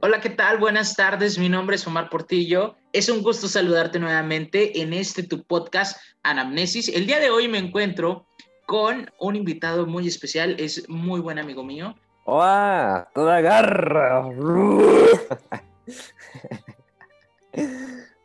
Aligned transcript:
Hola, 0.00 0.20
¿qué 0.20 0.28
tal? 0.28 0.58
Buenas 0.58 0.94
tardes, 0.94 1.38
mi 1.38 1.48
nombre 1.48 1.76
es 1.76 1.86
Omar 1.86 2.10
Portillo. 2.10 2.76
Es 2.92 3.08
un 3.08 3.22
gusto 3.22 3.48
saludarte 3.48 3.98
nuevamente 3.98 4.82
en 4.82 4.92
este 4.92 5.22
tu 5.22 5.42
podcast 5.44 5.98
Anamnesis. 6.22 6.88
El 6.88 7.06
día 7.06 7.18
de 7.18 7.30
hoy 7.30 7.48
me 7.48 7.56
encuentro 7.56 8.26
con 8.66 9.10
un 9.18 9.36
invitado 9.36 9.86
muy 9.86 10.06
especial, 10.06 10.54
es 10.58 10.86
muy 10.90 11.20
buen 11.20 11.38
amigo 11.38 11.64
mío. 11.64 11.94
¡Hola! 12.24 13.08
¡Toda 13.14 13.40
garra! 13.40 14.28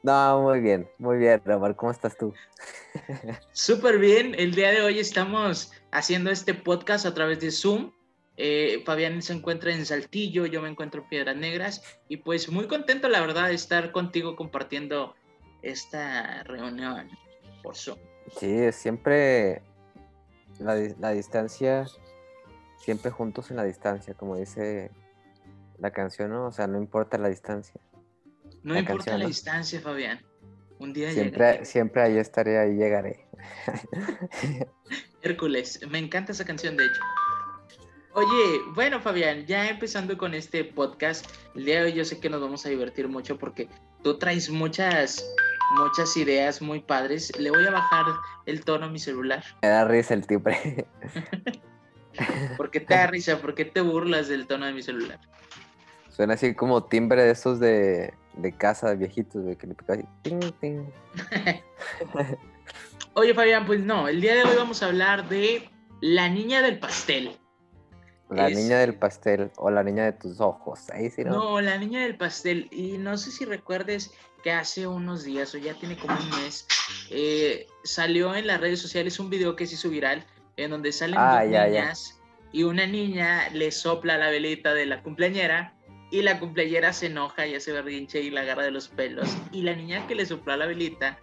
No, 0.03 0.41
muy 0.41 0.61
bien, 0.61 0.89
muy 0.97 1.17
bien, 1.17 1.41
Omar. 1.45 1.75
¿Cómo 1.75 1.91
estás 1.91 2.17
tú? 2.17 2.33
Súper 3.51 3.99
bien. 3.99 4.33
El 4.35 4.55
día 4.55 4.71
de 4.71 4.81
hoy 4.81 4.99
estamos 4.99 5.71
haciendo 5.91 6.31
este 6.31 6.55
podcast 6.55 7.05
a 7.05 7.13
través 7.13 7.39
de 7.39 7.51
Zoom. 7.51 7.91
Eh, 8.43 8.81
Fabián 8.87 9.21
se 9.21 9.33
encuentra 9.33 9.71
en 9.71 9.85
Saltillo, 9.85 10.47
yo 10.47 10.63
me 10.63 10.69
encuentro 10.69 11.03
en 11.03 11.09
Piedras 11.09 11.35
Negras 11.35 11.83
y 12.09 12.17
pues 12.17 12.49
muy 12.49 12.65
contento 12.65 13.07
la 13.07 13.21
verdad 13.21 13.49
de 13.49 13.53
estar 13.53 13.91
contigo 13.91 14.35
compartiendo 14.35 15.13
esta 15.61 16.41
reunión 16.41 17.07
por 17.61 17.75
Zoom. 17.75 17.99
Sí, 18.39 18.71
siempre 18.71 19.61
la, 20.57 20.75
la 20.99 21.11
distancia, 21.11 21.85
siempre 22.79 23.11
juntos 23.11 23.51
en 23.51 23.57
la 23.57 23.63
distancia, 23.63 24.15
como 24.15 24.35
dice 24.35 24.89
la 25.77 25.91
canción, 25.91 26.31
¿no? 26.31 26.47
O 26.47 26.51
sea, 26.51 26.65
no 26.65 26.79
importa 26.79 27.19
la 27.19 27.29
distancia. 27.29 27.79
No 28.63 28.75
importa 28.75 29.19
la 29.19 29.27
distancia, 29.27 29.81
Fabián. 29.81 30.19
Un 30.79 30.93
día 30.93 31.11
siempre, 31.11 31.45
llegaré. 31.45 31.65
Siempre 31.65 32.01
ahí 32.01 32.17
estaré, 32.17 32.57
ahí 32.57 32.73
llegaré. 32.73 33.27
Hércules, 35.21 35.79
me 35.87 35.99
encanta 35.99 36.31
esa 36.31 36.43
canción, 36.43 36.75
de 36.75 36.85
hecho. 36.85 37.01
Oye, 38.13 38.61
bueno, 38.73 38.99
Fabián, 38.99 39.45
ya 39.45 39.69
empezando 39.69 40.17
con 40.17 40.33
este 40.33 40.65
podcast, 40.65 41.25
el 41.55 41.63
día 41.63 41.79
de 41.79 41.85
hoy 41.85 41.93
yo 41.93 42.03
sé 42.03 42.19
que 42.19 42.29
nos 42.29 42.41
vamos 42.41 42.65
a 42.65 42.69
divertir 42.69 43.07
mucho 43.07 43.37
porque 43.37 43.69
tú 44.03 44.17
traes 44.17 44.49
muchas, 44.49 45.25
muchas 45.77 46.17
ideas 46.17 46.61
muy 46.61 46.81
padres. 46.81 47.31
Le 47.39 47.49
voy 47.51 47.65
a 47.65 47.71
bajar 47.71 48.05
el 48.45 48.65
tono 48.65 48.87
a 48.87 48.89
mi 48.89 48.99
celular. 48.99 49.43
Me 49.61 49.69
da 49.69 49.85
risa 49.85 50.13
el 50.13 50.27
timbre. 50.27 50.85
¿Por 52.57 52.69
qué 52.69 52.81
te 52.81 52.93
da 52.93 53.07
risa? 53.07 53.39
¿Por 53.39 53.55
qué 53.55 53.63
te 53.63 53.79
burlas 53.79 54.27
del 54.27 54.45
tono 54.45 54.65
de 54.65 54.73
mi 54.73 54.81
celular? 54.81 55.19
Suena 56.09 56.33
así 56.33 56.53
como 56.53 56.83
timbre 56.83 57.23
de 57.23 57.31
esos 57.31 57.61
de, 57.61 58.13
de 58.33 58.51
casa 58.51 58.89
de 58.89 58.97
viejitos, 58.97 59.45
de 59.45 59.55
que 59.55 59.67
le 59.67 59.75
pica 59.75 59.93
así. 59.93 60.03
Ting, 60.23 60.51
ting. 60.59 60.85
Oye, 63.13 63.33
Fabián, 63.33 63.65
pues 63.65 63.79
no, 63.79 64.09
el 64.09 64.19
día 64.19 64.35
de 64.35 64.43
hoy 64.43 64.55
vamos 64.57 64.83
a 64.83 64.87
hablar 64.87 65.29
de 65.29 65.69
la 66.01 66.27
niña 66.27 66.61
del 66.61 66.77
pastel. 66.77 67.37
La 68.35 68.47
es... 68.47 68.57
niña 68.57 68.79
del 68.79 68.95
pastel 68.95 69.51
o 69.57 69.69
la 69.69 69.83
niña 69.83 70.05
de 70.05 70.13
tus 70.13 70.39
ojos. 70.39 70.89
Ahí 70.91 71.09
sí, 71.09 71.23
¿no? 71.23 71.31
no, 71.31 71.61
la 71.61 71.77
niña 71.77 72.01
del 72.01 72.17
pastel. 72.17 72.67
Y 72.71 72.97
no 72.97 73.17
sé 73.17 73.31
si 73.31 73.45
recuerdes 73.45 74.11
que 74.43 74.51
hace 74.51 74.87
unos 74.87 75.23
días 75.23 75.53
o 75.53 75.57
ya 75.57 75.73
tiene 75.75 75.97
como 75.97 76.15
un 76.17 76.29
mes, 76.41 76.65
eh, 77.11 77.67
salió 77.83 78.33
en 78.35 78.47
las 78.47 78.59
redes 78.59 78.81
sociales 78.81 79.19
un 79.19 79.29
video 79.29 79.55
que 79.55 79.67
se 79.67 79.75
hizo 79.75 79.89
viral 79.89 80.25
en 80.57 80.71
donde 80.71 80.91
salen 80.91 81.15
Ah, 81.19 81.41
dos 81.43 81.51
ya, 81.51 81.67
niñas 81.67 82.19
y 82.51 82.63
una 82.63 82.85
niña 82.87 83.49
le 83.53 83.71
sopla 83.71 84.17
la 84.17 84.29
velita 84.29 84.73
de 84.73 84.85
la 84.85 85.03
cumpleañera 85.03 85.75
y 86.09 86.23
la 86.23 86.39
cumpleañera 86.39 86.91
se 86.91 87.05
enoja 87.05 87.45
y 87.47 87.55
hace 87.55 87.71
berrinche 87.71 88.19
y 88.21 88.31
la 88.31 88.41
agarra 88.41 88.63
de 88.63 88.71
los 88.71 88.87
pelos. 88.89 89.29
Y 89.51 89.61
la 89.61 89.75
niña 89.75 90.05
que 90.07 90.15
le 90.15 90.25
sopla 90.25 90.57
la 90.57 90.65
velita, 90.65 91.19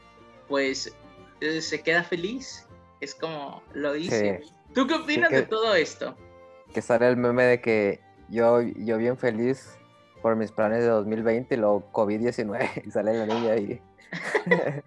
pues 0.48 0.95
eh, 1.41 1.61
se 1.61 1.83
queda 1.83 2.05
feliz. 2.05 2.67
Es 3.00 3.15
como 3.15 3.62
lo 3.75 3.93
dice. 3.93 4.41
Sí. 4.43 4.53
¿Tú 4.75 4.87
qué 4.87 4.95
opinas 4.95 5.28
que- 5.28 5.37
de 5.37 5.43
todo 5.43 5.75
esto? 5.75 6.17
Que 6.73 6.83
sale 6.83 7.09
el 7.09 7.17
meme 7.17 7.45
de 7.45 7.61
que 7.61 8.01
yo, 8.29 8.61
yo 8.61 8.99
bien 8.99 9.17
feliz 9.17 9.79
por 10.23 10.37
mis 10.37 10.53
planes 10.53 10.81
de 10.81 10.89
2020 10.89 11.55
y 11.55 11.59
luego 11.59 11.91
COVID-19 11.93 12.83
y 12.87 12.91
sale 12.91 13.15
la 13.15 13.27
niña 13.27 13.53
ahí. 13.53 13.81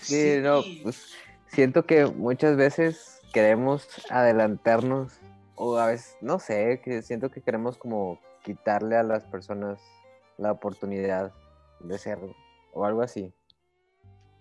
sí, 0.00 0.38
no, 0.42 0.62
pues 0.82 1.14
siento 1.48 1.86
que 1.86 2.06
muchas 2.06 2.56
veces 2.56 3.20
queremos 3.32 3.88
adelantarnos 4.10 5.20
o 5.54 5.76
a 5.76 5.86
veces, 5.86 6.16
no 6.20 6.38
sé, 6.38 6.80
que 6.84 7.02
siento 7.02 7.30
que 7.30 7.40
queremos 7.40 7.78
como 7.78 8.18
quitarle 8.42 8.96
a 8.96 9.02
las 9.02 9.24
personas 9.24 9.80
la 10.38 10.52
oportunidad 10.52 11.32
de 11.80 11.98
ser 11.98 12.18
o 12.72 12.84
algo 12.84 13.02
así. 13.02 13.32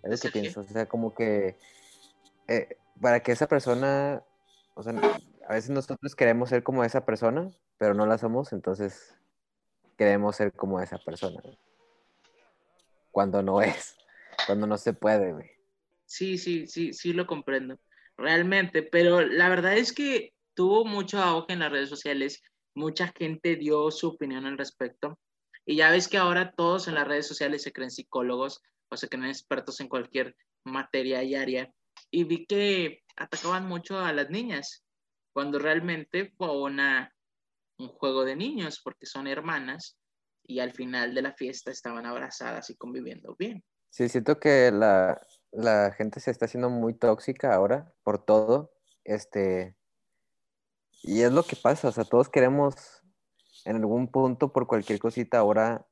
Es 0.03 0.09
lo 0.09 0.17
¿Ser 0.17 0.31
que 0.31 0.39
pienso, 0.39 0.61
o 0.61 0.63
sea, 0.63 0.85
como 0.87 1.13
que 1.13 1.57
eh, 2.47 2.77
para 2.99 3.19
que 3.19 3.31
esa 3.31 3.47
persona, 3.47 4.23
o 4.73 4.83
sea, 4.83 4.93
a 5.51 5.55
veces 5.55 5.71
nosotros 5.71 6.15
queremos 6.15 6.47
ser 6.47 6.63
como 6.63 6.81
esa 6.85 7.05
persona, 7.05 7.51
pero 7.77 7.93
no 7.93 8.05
la 8.05 8.17
somos, 8.17 8.53
entonces 8.53 9.17
queremos 9.97 10.37
ser 10.37 10.53
como 10.53 10.79
esa 10.79 10.97
persona. 10.97 11.41
Cuando 13.11 13.43
no 13.43 13.61
es, 13.61 13.97
cuando 14.45 14.65
no 14.65 14.77
se 14.77 14.93
puede, 14.93 15.33
güey. 15.33 15.51
Sí, 16.05 16.37
sí, 16.37 16.67
sí, 16.67 16.93
sí 16.93 17.11
lo 17.11 17.27
comprendo, 17.27 17.77
realmente, 18.15 18.81
pero 18.81 19.19
la 19.19 19.49
verdad 19.49 19.75
es 19.75 19.91
que 19.91 20.33
tuvo 20.53 20.85
mucho 20.85 21.21
auge 21.21 21.51
en 21.51 21.59
las 21.59 21.71
redes 21.73 21.89
sociales, 21.89 22.41
mucha 22.73 23.09
gente 23.09 23.57
dio 23.57 23.91
su 23.91 24.07
opinión 24.07 24.45
al 24.45 24.57
respecto, 24.57 25.19
y 25.65 25.75
ya 25.75 25.91
ves 25.91 26.07
que 26.07 26.17
ahora 26.17 26.53
todos 26.53 26.87
en 26.87 26.95
las 26.95 27.05
redes 27.05 27.27
sociales 27.27 27.61
se 27.61 27.73
creen 27.73 27.91
psicólogos 27.91 28.61
o 28.87 28.95
se 28.95 29.09
creen 29.09 29.25
expertos 29.25 29.81
en 29.81 29.89
cualquier 29.89 30.33
materia 30.63 31.21
y 31.23 31.35
área, 31.35 31.69
y 32.09 32.23
vi 32.23 32.45
que 32.45 33.03
atacaban 33.17 33.67
mucho 33.67 33.99
a 33.99 34.13
las 34.13 34.29
niñas, 34.29 34.85
cuando 35.33 35.59
realmente 35.59 36.31
fue 36.37 36.55
una, 36.61 37.13
un 37.77 37.87
juego 37.89 38.25
de 38.25 38.35
niños, 38.35 38.81
porque 38.83 39.05
son 39.05 39.27
hermanas, 39.27 39.97
y 40.43 40.59
al 40.59 40.73
final 40.73 41.13
de 41.13 41.21
la 41.21 41.33
fiesta 41.33 41.71
estaban 41.71 42.05
abrazadas 42.05 42.69
y 42.69 42.75
conviviendo 42.75 43.35
bien. 43.37 43.63
Sí, 43.89 44.09
siento 44.09 44.39
que 44.39 44.71
la, 44.71 45.21
la 45.51 45.91
gente 45.91 46.19
se 46.19 46.31
está 46.31 46.45
haciendo 46.45 46.69
muy 46.69 46.93
tóxica 46.93 47.53
ahora 47.53 47.93
por 48.03 48.23
todo, 48.23 48.73
este, 49.03 49.75
y 51.03 51.21
es 51.21 51.31
lo 51.31 51.43
que 51.43 51.55
pasa, 51.55 51.89
o 51.89 51.91
sea, 51.91 52.03
todos 52.03 52.29
queremos 52.29 52.75
en 53.65 53.77
algún 53.77 54.07
punto 54.11 54.51
por 54.51 54.67
cualquier 54.67 54.99
cosita 54.99 55.39
ahora, 55.39 55.85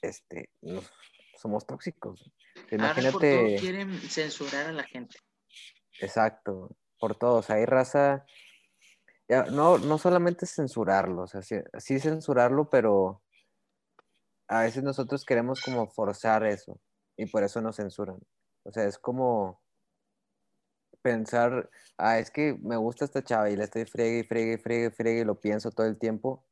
este, 0.00 0.50
nos- 0.60 0.90
somos 1.36 1.66
tóxicos. 1.66 2.20
Ahora 2.78 2.94
por 3.12 3.22
todo 3.22 3.22
Imagínate, 3.22 3.56
quieren 3.58 4.00
censurar 4.08 4.66
a 4.66 4.72
la 4.72 4.84
gente. 4.84 5.18
exacto, 5.98 6.76
por 7.02 7.16
todo, 7.16 7.38
o 7.38 7.42
sea, 7.42 7.56
hay 7.56 7.64
raza, 7.66 8.24
no, 9.50 9.78
no 9.78 9.98
solamente 9.98 10.46
censurarlo, 10.46 11.22
o 11.22 11.26
sí, 11.26 11.56
sí 11.78 11.98
censurarlo, 11.98 12.70
pero 12.70 13.20
a 14.46 14.60
veces 14.60 14.84
nosotros 14.84 15.24
queremos 15.24 15.60
como 15.62 15.88
forzar 15.88 16.46
eso 16.46 16.78
y 17.16 17.26
por 17.26 17.42
eso 17.42 17.60
nos 17.60 17.74
censuran. 17.74 18.20
O 18.62 18.70
sea, 18.70 18.84
es 18.84 19.00
como 19.00 19.60
pensar, 21.02 21.68
ah, 21.98 22.20
es 22.20 22.30
que 22.30 22.56
me 22.62 22.76
gusta 22.76 23.04
esta 23.04 23.24
chava 23.24 23.50
y 23.50 23.56
la 23.56 23.64
estoy 23.64 23.84
friegue 23.84 24.20
y 24.20 24.22
friegue 24.22 24.52
y 24.54 24.58
friegue 24.58 24.86
y 24.86 24.90
friegue 24.90 25.20
y 25.22 25.24
lo 25.24 25.40
pienso 25.40 25.72
todo 25.72 25.88
el 25.88 25.98
tiempo 25.98 26.46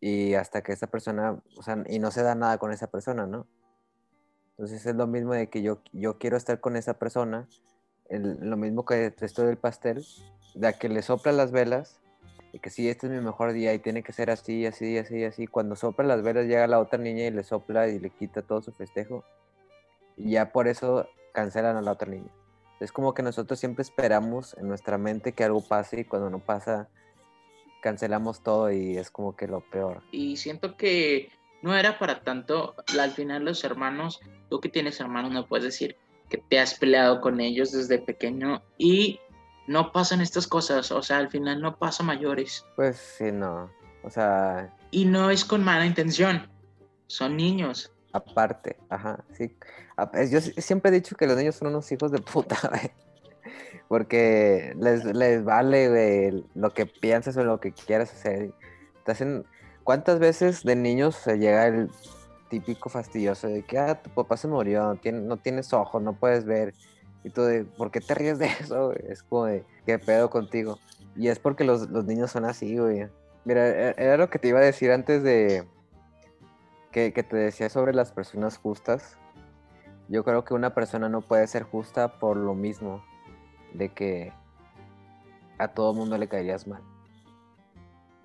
y 0.00 0.34
hasta 0.34 0.62
que 0.62 0.72
esa 0.72 0.88
persona, 0.88 1.40
o 1.56 1.62
sea, 1.62 1.84
y 1.86 2.00
no 2.00 2.10
se 2.10 2.24
da 2.24 2.34
nada 2.34 2.58
con 2.58 2.72
esa 2.72 2.90
persona, 2.90 3.24
¿no? 3.24 3.46
Entonces 4.56 4.84
es 4.84 4.96
lo 4.96 5.06
mismo 5.06 5.32
de 5.32 5.48
que 5.48 5.62
yo, 5.62 5.80
yo 5.92 6.18
quiero 6.18 6.36
estar 6.36 6.58
con 6.58 6.74
esa 6.74 6.98
persona, 6.98 7.48
el- 8.08 8.38
lo 8.40 8.56
mismo 8.56 8.84
que 8.84 9.12
esto 9.20 9.42
del 9.46 9.56
pastel, 9.56 10.04
de 10.54 10.74
que 10.74 10.88
le 10.88 11.02
sopla 11.02 11.32
las 11.32 11.52
velas 11.52 12.00
y 12.52 12.58
que 12.58 12.70
sí, 12.70 12.88
este 12.88 13.06
es 13.06 13.12
mi 13.12 13.20
mejor 13.20 13.52
día 13.52 13.74
y 13.74 13.78
tiene 13.78 14.02
que 14.02 14.12
ser 14.12 14.30
así, 14.30 14.64
así, 14.66 14.96
así, 14.98 15.24
así. 15.24 15.46
Cuando 15.46 15.76
sopla 15.76 16.04
las 16.04 16.22
velas 16.22 16.46
llega 16.46 16.66
la 16.66 16.78
otra 16.80 16.98
niña 16.98 17.24
y 17.26 17.30
le 17.30 17.44
sopla 17.44 17.88
y 17.88 17.98
le 17.98 18.10
quita 18.10 18.42
todo 18.42 18.62
su 18.62 18.72
festejo 18.72 19.24
y 20.16 20.30
ya 20.32 20.50
por 20.52 20.68
eso 20.68 21.08
cancelan 21.32 21.76
a 21.76 21.82
la 21.82 21.92
otra 21.92 22.08
niña. 22.10 22.30
Es 22.80 22.92
como 22.92 23.12
que 23.12 23.22
nosotros 23.22 23.58
siempre 23.58 23.82
esperamos 23.82 24.56
en 24.56 24.68
nuestra 24.68 24.98
mente 24.98 25.32
que 25.32 25.44
algo 25.44 25.60
pase 25.60 26.00
y 26.00 26.04
cuando 26.04 26.30
no 26.30 26.38
pasa 26.38 26.88
cancelamos 27.82 28.42
todo 28.42 28.72
y 28.72 28.96
es 28.96 29.10
como 29.10 29.36
que 29.36 29.46
lo 29.46 29.60
peor. 29.60 30.02
Y 30.10 30.36
siento 30.36 30.76
que 30.76 31.30
no 31.62 31.76
era 31.76 31.98
para 31.98 32.22
tanto. 32.22 32.74
Al 32.98 33.10
final 33.12 33.44
los 33.44 33.62
hermanos, 33.64 34.20
tú 34.48 34.60
que 34.60 34.68
tienes 34.68 35.00
hermanos, 35.00 35.32
no 35.32 35.46
puedes 35.46 35.64
decir 35.64 35.96
que 36.28 36.38
te 36.38 36.58
has 36.58 36.74
peleado 36.74 37.20
con 37.20 37.40
ellos 37.40 37.72
desde 37.72 37.98
pequeño 37.98 38.62
y 38.76 39.20
no 39.66 39.92
pasan 39.92 40.20
estas 40.20 40.46
cosas. 40.46 40.90
O 40.92 41.02
sea, 41.02 41.18
al 41.18 41.28
final 41.30 41.60
no 41.60 41.76
pasa 41.76 42.02
mayores. 42.02 42.64
Pues 42.76 42.96
sí, 42.96 43.32
no. 43.32 43.70
O 44.02 44.10
sea, 44.10 44.74
Y 44.90 45.04
no 45.04 45.30
es 45.30 45.44
con 45.44 45.64
mala 45.64 45.84
intención. 45.86 46.48
Son 47.06 47.36
niños. 47.36 47.92
aparte, 48.12 48.76
ajá, 48.88 49.22
sí. 49.32 49.54
Yo 50.30 50.40
si- 50.40 50.52
siempre 50.60 50.90
he 50.90 50.94
dicho 50.94 51.16
que 51.16 51.26
los 51.26 51.36
niños 51.36 51.56
son 51.56 51.68
unos 51.68 51.90
hijos 51.92 52.10
de 52.12 52.18
puta, 52.20 52.56
güey. 52.70 52.90
Porque 53.88 54.74
les, 54.78 55.04
les 55.04 55.42
vale, 55.44 55.88
güey, 55.88 56.44
lo 56.54 56.70
que 56.74 56.86
piensas 56.86 57.36
o 57.36 57.44
lo 57.44 57.58
que 57.60 57.72
quieras 57.72 58.12
hacer. 58.12 58.52
Te 59.04 59.12
hacen... 59.12 59.44
¿Cuántas 59.84 60.18
veces 60.18 60.64
de 60.64 60.76
niños 60.76 61.14
se 61.16 61.38
llega 61.38 61.66
el 61.66 61.88
típico 62.48 62.88
fastidioso 62.88 63.48
de 63.48 63.62
que, 63.62 63.78
ah, 63.78 64.00
tu 64.02 64.10
papá 64.10 64.36
se 64.36 64.48
murió, 64.48 64.82
no, 64.84 64.96
tiene- 64.96 65.20
no 65.20 65.36
tienes 65.36 65.72
ojos, 65.72 66.02
no 66.02 66.14
puedes 66.14 66.44
ver? 66.44 66.74
Y 67.24 67.30
tú 67.30 67.42
de, 67.42 67.64
¿por 67.64 67.90
qué 67.90 68.00
te 68.00 68.14
ríes 68.14 68.38
de 68.38 68.46
eso? 68.60 68.92
Es 68.92 69.22
como 69.22 69.44
de, 69.46 69.64
¿qué 69.86 69.98
pedo 69.98 70.30
contigo? 70.30 70.78
Y 71.16 71.28
es 71.28 71.38
porque 71.38 71.64
los, 71.64 71.88
los 71.90 72.04
niños 72.04 72.30
son 72.30 72.44
así, 72.44 72.76
güey. 72.78 73.08
Mira, 73.44 73.66
e-, 73.68 73.94
era 73.98 74.16
lo 74.16 74.30
que 74.30 74.38
te 74.38 74.48
iba 74.48 74.60
a 74.60 74.64
decir 74.64 74.90
antes 74.92 75.22
de 75.22 75.66
que, 76.92 77.12
que 77.12 77.22
te 77.22 77.36
decía 77.36 77.68
sobre 77.68 77.92
las 77.92 78.12
personas 78.12 78.56
justas. 78.56 79.16
Yo 80.08 80.24
creo 80.24 80.44
que 80.44 80.54
una 80.54 80.74
persona 80.74 81.08
no 81.08 81.20
puede 81.20 81.46
ser 81.46 81.62
justa 81.64 82.18
por 82.18 82.36
lo 82.36 82.54
mismo 82.54 83.04
de 83.74 83.90
que 83.90 84.32
a 85.58 85.68
todo 85.68 85.92
mundo 85.92 86.16
le 86.16 86.28
caerías 86.28 86.66
mal. 86.66 86.82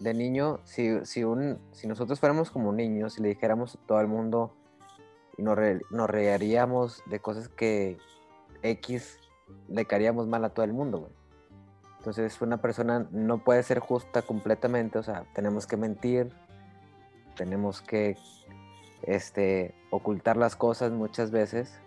De 0.04 0.14
niño, 0.14 0.60
si, 0.66 1.06
si, 1.06 1.24
un, 1.24 1.60
si 1.72 1.88
nosotros 1.88 2.20
fuéramos 2.20 2.52
como 2.52 2.74
niños 2.74 3.18
y 3.18 3.22
le 3.22 3.30
dijéramos 3.30 3.76
a 3.76 3.88
todo 3.88 4.02
el 4.02 4.08
mundo 4.08 4.54
y 5.38 5.44
nos, 5.44 5.58
nos 5.92 6.10
reiríamos 6.10 7.02
de 7.06 7.22
cosas 7.22 7.48
que 7.48 7.98
X 8.64 9.18
le 9.70 9.86
caeríamos 9.86 10.28
mal 10.28 10.44
a 10.44 10.50
todo 10.50 10.66
el 10.66 10.74
mundo, 10.74 11.10
Entonces 12.00 12.42
una 12.42 12.58
persona 12.58 13.08
no 13.12 13.46
puede 13.46 13.64
ser 13.64 13.80
justa 13.80 14.24
completamente, 14.24 15.00
o 15.00 15.04
sea, 15.04 15.24
tenemos 15.34 15.68
que 15.68 15.78
mentir, 15.78 16.34
tenemos 17.38 17.82
que 17.82 18.18
este, 19.04 19.74
ocultar 19.90 20.36
las 20.36 20.58
cosas 20.58 20.92
muchas 20.92 21.32
veces 21.32 21.80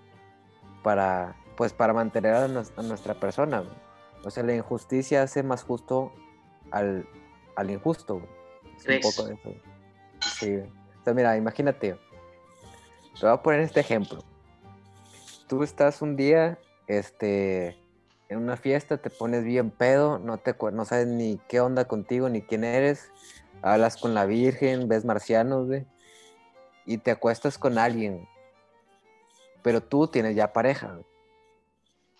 para, 0.82 1.36
pues, 1.54 1.74
para 1.74 1.92
mantener 1.92 2.32
a, 2.32 2.48
nuestra 2.48 3.12
persona. 3.20 3.62
O 4.24 4.30
sea, 4.30 4.42
la 4.42 4.54
injusticia 4.54 5.22
hace 5.22 5.42
más 5.42 5.64
justo 5.64 6.14
al, 6.70 7.06
injusto. 7.64 8.16
un 8.16 9.00
poco 9.00 9.24
de 9.24 9.34
eso. 9.34 9.54
Sí. 10.38 10.46
Entonces, 10.46 11.14
mira, 11.14 11.36
imagínate, 11.36 11.96
te 13.18 13.26
voy 13.26 13.30
a 13.30 13.42
poner 13.42 13.60
este 13.60 13.80
ejemplo. 13.80 14.18
Tú 15.48 15.62
estás 15.62 16.02
un 16.02 16.16
día 16.16 16.58
este, 16.86 17.78
en 18.28 18.38
una 18.38 18.56
fiesta, 18.56 18.98
te 18.98 19.10
pones 19.10 19.44
bien 19.44 19.70
pedo, 19.70 20.18
no, 20.18 20.38
te, 20.38 20.54
no 20.72 20.84
sabes 20.84 21.06
ni 21.06 21.38
qué 21.48 21.60
onda 21.60 21.86
contigo, 21.86 22.28
ni 22.28 22.42
quién 22.42 22.64
eres, 22.64 23.10
hablas 23.62 23.96
con 23.96 24.14
la 24.14 24.26
Virgen, 24.26 24.88
ves 24.88 25.04
marcianos, 25.04 25.68
y 26.84 26.98
te 26.98 27.10
acuestas 27.10 27.58
con 27.58 27.78
alguien, 27.78 28.28
pero 29.62 29.82
tú 29.82 30.08
tienes 30.08 30.36
ya 30.36 30.52
pareja. 30.52 30.98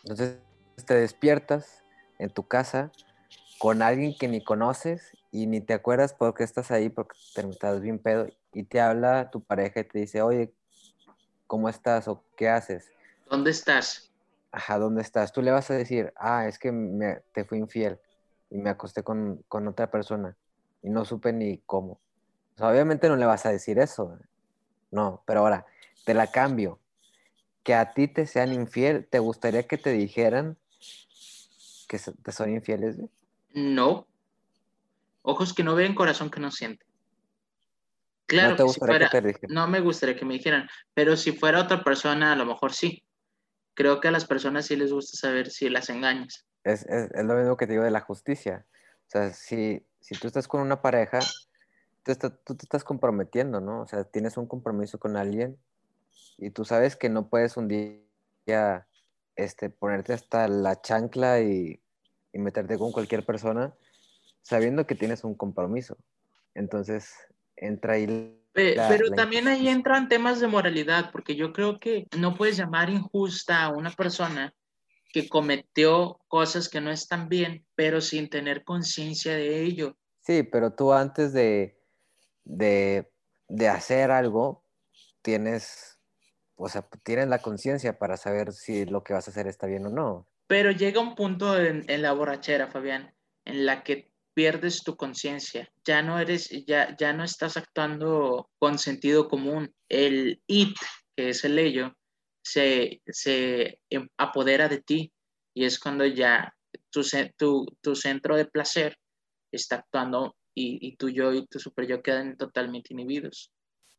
Entonces 0.03 0.39
te 0.85 0.94
despiertas 0.94 1.82
en 2.19 2.31
tu 2.31 2.47
casa 2.47 2.93
con 3.59 3.82
alguien 3.82 4.17
que 4.17 4.29
ni 4.29 4.43
conoces 4.43 5.16
y 5.31 5.46
ni 5.46 5.61
te 5.61 5.75
acuerdas 5.75 6.14
por 6.14 6.34
qué 6.34 6.44
estás 6.44 6.70
ahí, 6.70 6.88
porque 6.88 7.17
te 7.34 7.40
estás 7.49 7.81
bien 7.81 7.99
pedo, 7.99 8.28
y 8.52 8.64
te 8.64 8.81
habla 8.81 9.31
tu 9.31 9.43
pareja 9.43 9.81
y 9.81 9.84
te 9.84 9.99
dice, 9.99 10.23
oye, 10.23 10.52
¿cómo 11.46 11.69
estás? 11.69 12.08
o 12.08 12.25
¿qué 12.37 12.49
haces? 12.49 12.90
¿Dónde 13.31 13.50
estás? 13.50 14.11
Ajá, 14.52 14.78
¿dónde 14.78 15.02
estás? 15.02 15.32
Tú 15.32 15.43
le 15.43 15.50
vas 15.50 15.70
a 15.70 15.75
decir, 15.75 16.12
ah, 16.17 16.46
es 16.46 16.58
que 16.58 16.73
me, 16.73 17.20
te 17.32 17.44
fui 17.44 17.58
infiel 17.58 17.99
y 18.50 18.58
me 18.58 18.70
acosté 18.70 19.02
con, 19.02 19.44
otra 19.50 19.90
persona 19.90 20.37
y 20.82 20.90
no 20.90 21.05
supe 21.05 21.32
ni 21.32 21.58
cómo. 21.58 22.00
O 22.55 22.58
sea, 22.58 22.69
obviamente 22.69 23.08
no 23.08 23.17
le 23.17 23.26
vas 23.26 23.44
a 23.44 23.50
decir 23.50 23.79
eso. 23.79 24.19
No, 24.90 25.22
pero 25.26 25.40
ahora, 25.40 25.67
te 26.05 26.14
la 26.14 26.29
cambio. 26.29 26.79
Que 27.62 27.75
a 27.75 27.93
ti 27.93 28.06
te 28.06 28.26
sean 28.26 28.52
infiel, 28.52 29.06
¿te 29.06 29.19
gustaría 29.19 29.64
que 29.64 29.76
te 29.76 29.90
dijeran 29.90 30.56
que 31.88 31.99
te 31.99 32.32
son 32.32 32.50
infieles? 32.50 32.96
No. 33.52 34.06
Ojos 35.28 35.52
que 35.52 35.64
no 35.64 35.75
ven, 35.75 35.96
corazón 35.96 36.31
que 36.31 36.38
no 36.38 36.52
siente. 36.52 36.87
Claro, 38.26 38.56
no 39.49 39.67
me 39.67 39.81
gustaría 39.81 40.17
que 40.17 40.25
me 40.25 40.34
dijeran, 40.34 40.69
pero 40.94 41.17
si 41.17 41.32
fuera 41.32 41.61
otra 41.61 41.82
persona, 41.82 42.32
a 42.32 42.37
lo 42.37 42.46
mejor 42.46 42.73
sí. 42.73 43.05
Creo 43.75 44.00
que 44.00 44.06
a 44.06 44.12
las 44.12 44.25
personas 44.25 44.67
sí 44.67 44.76
les 44.76 44.93
gusta 44.93 45.17
saber 45.17 45.50
si 45.50 45.69
las 45.69 45.90
engañas. 45.90 46.46
Es, 46.62 46.87
lo 46.88 47.34
mismo 47.34 47.56
que 47.56 47.67
te 47.67 47.73
digo 47.73 47.84
de 47.84 47.90
la 47.90 48.00
justicia. 48.00 48.67
O 49.08 49.11
sea, 49.11 49.32
si, 49.32 49.84
si 50.00 50.17
tú 50.17 50.28
estás 50.28 50.46
con 50.46 50.61
una 50.61 50.81
pareja, 50.81 51.19
tú, 52.05 52.14
tú, 52.44 52.55
te 52.55 52.64
estás 52.64 52.84
comprometiendo, 52.84 53.61
¿no? 53.61 53.82
O 53.82 53.87
sea, 53.88 54.05
tienes 54.05 54.37
un 54.37 54.46
compromiso 54.46 55.00
con 55.00 55.17
alguien 55.17 55.58
y 56.38 56.50
tú 56.50 56.64
sabes 56.64 56.94
que 56.94 57.08
no 57.08 57.29
puedes 57.29 57.56
un 57.56 57.67
día 57.67 58.87
este, 59.34 59.70
ponerte 59.70 60.12
hasta 60.12 60.46
la 60.46 60.81
chancla 60.81 61.40
y, 61.40 61.81
y 62.32 62.38
meterte 62.38 62.79
con 62.79 62.93
cualquier 62.93 63.26
persona 63.26 63.75
sabiendo 64.46 64.87
que 64.87 64.94
tienes 64.94 65.25
un 65.25 65.34
compromiso. 65.34 65.98
Entonces, 66.54 67.12
entra 67.56 67.94
ahí. 67.94 68.40
pero 68.52 69.10
también 69.10 69.48
ahí 69.48 69.69
entran 69.69 70.08
temas 70.08 70.38
de 70.38 70.46
moralidad, 70.46 71.10
porque 71.10 71.34
yo 71.34 71.52
creo 71.52 71.81
que 71.81 72.06
no 72.16 72.37
puedes 72.37 72.56
llamar 72.56 72.88
injusta 72.88 73.64
a 73.64 73.70
una 73.70 73.90
persona 73.90 74.54
que 75.12 75.28
cometió 75.28 76.20
cosas 76.28 76.69
que 76.69 76.81
no 76.81 76.93
están 76.93 77.28
bien, 77.28 77.66
pero 77.75 78.00
sin 78.00 78.28
tener 78.28 78.62
conciencia 78.62 79.34
de 79.34 79.62
ello. 79.62 79.96
Sí, 80.20 80.44
pero 80.44 80.75
tú 80.75 80.93
antes 80.93 81.32
de, 81.32 81.81
de, 82.44 83.10
de 83.48 83.69
hacer 83.69 84.12
algo, 84.12 84.64
tienes, 85.22 85.98
o 86.54 86.69
sea, 86.69 86.88
tienes 87.02 87.26
la 87.26 87.43
conciencia 87.43 87.98
para 87.98 88.16
saber 88.16 88.52
si 88.52 88.84
lo 88.84 89.02
que 89.02 89.12
vas 89.12 89.26
a 89.26 89.32
hacer 89.32 89.48
está 89.48 89.66
bien 89.66 89.87
o 89.87 89.90
no. 89.90 90.28
Pero 90.46 90.70
llega 90.70 91.00
un 91.00 91.16
punto 91.16 91.58
en, 91.58 91.84
en 91.88 92.02
la 92.02 92.12
borrachera, 92.12 92.69
Fabián, 92.69 93.12
en 93.44 93.66
la 93.66 93.82
que 93.82 94.16
pierdes 94.37 94.85
tu 94.85 94.97
conciencia, 94.97 95.67
ya 95.83 96.03
no 96.03 96.19
eres, 96.19 96.50
ya, 96.67 96.94
ya 96.99 97.15
no 97.15 97.25
estás 97.25 97.56
actuando 97.56 98.50
con 98.59 98.79
sentido 98.79 99.29
común. 99.29 99.75
El 99.88 100.43
it, 100.47 100.77
que 101.17 101.31
es 101.31 101.43
el 101.47 101.59
ello, 101.59 101.97
se, 102.44 103.00
se 103.06 103.81
em, 103.88 104.06
apodera 104.19 104.69
de 104.69 104.83
ti 104.83 105.11
y 105.55 105.65
es 105.65 105.79
cuando 105.81 106.05
ya 106.05 106.55
tu, 106.91 107.03
tu, 107.38 107.67
tu 107.81 107.97
centro 107.97 108.37
de 108.37 108.44
placer 108.44 108.99
está 109.50 109.77
actuando 109.77 110.37
y, 110.55 110.87
y, 110.87 110.97
tu 110.97 111.09
yo 111.09 111.32
y 111.32 111.47
tu 111.47 111.59
super 111.59 111.87
yo 111.87 112.03
quedan 112.03 112.37
totalmente 112.37 112.93
inhibidos. 112.93 113.50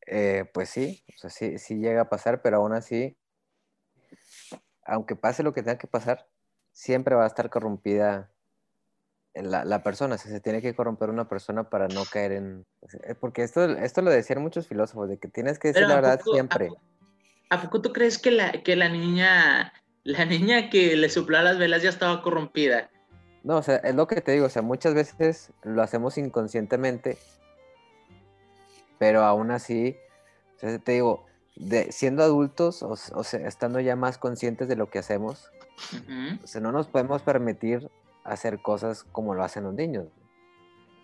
Eh, 0.05 0.45
pues 0.53 0.69
sí, 0.69 1.03
o 1.15 1.17
sea, 1.17 1.31
sí, 1.31 1.57
sí 1.57 1.77
llega 1.77 2.01
a 2.01 2.09
pasar, 2.09 2.43
pero 2.43 2.57
aún 2.57 2.73
así, 2.73 3.17
aunque 4.83 5.15
pase 5.15 5.41
lo 5.41 5.51
que 5.51 5.63
tenga 5.63 5.79
que 5.79 5.87
pasar, 5.87 6.29
siempre 6.73 7.15
va 7.15 7.23
a 7.23 7.27
estar 7.27 7.49
corrompida 7.49 8.31
la, 9.43 9.83
persona, 9.83 10.17
se 10.17 10.39
tiene 10.39 10.61
que 10.61 10.75
corromper 10.75 11.09
una 11.09 11.27
persona 11.27 11.69
para 11.69 11.87
no 11.87 12.03
caer 12.05 12.31
en... 12.31 12.65
Eh, 13.03 13.15
porque 13.15 13.43
esto, 13.43 13.65
esto 13.65 14.01
lo 14.01 14.11
decían 14.11 14.41
muchos 14.41 14.67
filósofos, 14.67 15.09
de 15.09 15.17
que 15.17 15.27
tienes 15.27 15.59
que 15.59 15.69
decir 15.69 15.87
la 15.87 15.95
verdad 15.95 16.21
siempre. 16.23 16.69
¿a 17.49 17.61
poco, 17.61 17.81
tú 17.81 17.93
crees 17.93 18.17
que 18.17 18.31
la, 18.31 18.63
que 18.63 18.75
la 18.75 18.89
niña, 18.89 19.73
la 20.03 20.25
niña 20.25 20.69
que 20.69 20.95
le 20.95 21.09
sopló 21.09 21.41
las 21.41 21.57
velas 21.57 21.83
ya 21.83 21.89
estaba 21.89 22.21
corrompida? 22.21 22.89
No, 23.43 23.57
o 23.57 23.63
sea, 23.63 23.77
es 23.77 23.95
lo 23.95 24.07
que 24.07 24.21
te 24.21 24.33
digo, 24.33 24.47
o 24.47 24.49
sea, 24.49 24.61
muchas 24.61 24.93
veces 24.93 25.51
lo 25.63 25.81
hacemos 25.81 26.17
inconscientemente, 26.17 27.17
pero 28.97 29.23
aún 29.23 29.51
así, 29.51 29.95
o 30.57 30.59
sea, 30.59 30.79
te 30.79 30.93
digo, 30.93 31.25
de, 31.55 31.91
siendo 31.91 32.23
adultos, 32.23 32.83
o, 32.83 32.95
sea, 32.95 33.47
estando 33.47 33.79
ya 33.79 33.95
más 33.95 34.17
conscientes 34.17 34.67
de 34.67 34.75
lo 34.75 34.89
que 34.89 34.99
hacemos, 34.99 35.51
o 36.43 36.47
sea, 36.47 36.59
no 36.59 36.71
nos 36.71 36.87
podemos 36.87 37.21
permitir 37.21 37.89
hacer 38.27 38.61
cosas 38.61 39.03
como 39.11 39.33
lo 39.33 39.43
hacen 39.43 39.63
los 39.63 39.73
niños. 39.73 40.07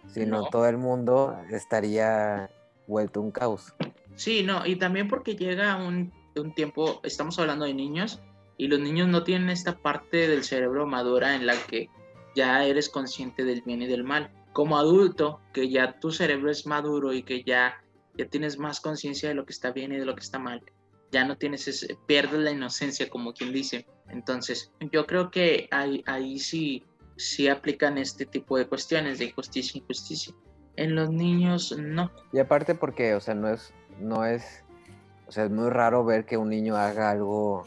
Si 0.07 0.25
no, 0.25 0.49
todo 0.49 0.67
el 0.67 0.77
mundo 0.77 1.37
estaría 1.49 2.49
vuelto 2.87 3.21
un 3.21 3.31
caos. 3.31 3.73
Sí, 4.15 4.43
no, 4.43 4.65
y 4.65 4.75
también 4.75 5.07
porque 5.07 5.35
llega 5.35 5.77
un, 5.77 6.11
un 6.35 6.53
tiempo, 6.53 6.99
estamos 7.03 7.39
hablando 7.39 7.65
de 7.65 7.73
niños, 7.73 8.21
y 8.57 8.67
los 8.67 8.79
niños 8.79 9.07
no 9.07 9.23
tienen 9.23 9.49
esta 9.49 9.77
parte 9.77 10.27
del 10.27 10.43
cerebro 10.43 10.85
madura 10.85 11.35
en 11.35 11.45
la 11.45 11.55
que 11.55 11.89
ya 12.35 12.63
eres 12.65 12.89
consciente 12.89 13.43
del 13.43 13.61
bien 13.61 13.81
y 13.81 13.87
del 13.87 14.03
mal. 14.03 14.31
Como 14.51 14.77
adulto, 14.77 15.39
que 15.53 15.69
ya 15.69 15.99
tu 15.99 16.11
cerebro 16.11 16.51
es 16.51 16.67
maduro 16.67 17.13
y 17.13 17.23
que 17.23 17.43
ya, 17.43 17.81
ya 18.15 18.27
tienes 18.27 18.59
más 18.59 18.79
conciencia 18.81 19.29
de 19.29 19.35
lo 19.35 19.45
que 19.45 19.53
está 19.53 19.71
bien 19.71 19.91
y 19.93 19.97
de 19.97 20.05
lo 20.05 20.13
que 20.13 20.21
está 20.21 20.37
mal, 20.37 20.61
ya 21.11 21.23
no 21.23 21.37
tienes 21.37 21.67
ese, 21.67 21.97
pierdes 22.07 22.41
la 22.41 22.51
inocencia, 22.51 23.09
como 23.09 23.33
quien 23.33 23.51
dice. 23.51 23.87
Entonces, 24.09 24.71
yo 24.91 25.05
creo 25.05 25.31
que 25.31 25.67
ahí, 25.71 26.03
ahí 26.05 26.39
sí 26.39 26.83
sí 27.17 27.47
aplican 27.47 27.97
este 27.97 28.25
tipo 28.25 28.57
de 28.57 28.67
cuestiones 28.67 29.19
de 29.19 29.31
justicia 29.31 29.77
e 29.77 29.81
injusticia. 29.81 30.33
En 30.75 30.95
los 30.95 31.11
niños 31.11 31.75
no. 31.77 32.11
Y 32.31 32.39
aparte 32.39 32.75
porque, 32.75 33.13
o 33.15 33.21
sea, 33.21 33.35
no 33.35 33.49
es, 33.49 33.73
no 33.99 34.25
es, 34.25 34.63
o 35.27 35.31
sea, 35.31 35.45
es 35.45 35.51
muy 35.51 35.69
raro 35.69 36.03
ver 36.03 36.25
que 36.25 36.37
un 36.37 36.49
niño 36.49 36.75
haga 36.75 37.11
algo 37.11 37.65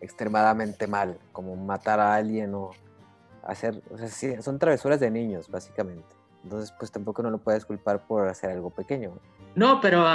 extremadamente 0.00 0.86
mal, 0.86 1.18
como 1.32 1.56
matar 1.56 2.00
a 2.00 2.14
alguien 2.14 2.54
o 2.54 2.70
hacer, 3.42 3.82
o 3.90 3.98
sea, 3.98 4.08
sí, 4.08 4.34
son 4.40 4.58
travesuras 4.58 5.00
de 5.00 5.10
niños, 5.10 5.48
básicamente. 5.50 6.08
Entonces, 6.42 6.72
pues 6.78 6.90
tampoco 6.90 7.22
no 7.22 7.30
lo 7.30 7.38
puedes 7.38 7.66
culpar 7.66 8.06
por 8.06 8.26
hacer 8.28 8.50
algo 8.50 8.70
pequeño. 8.70 9.12
No, 9.54 9.80
pero 9.80 10.06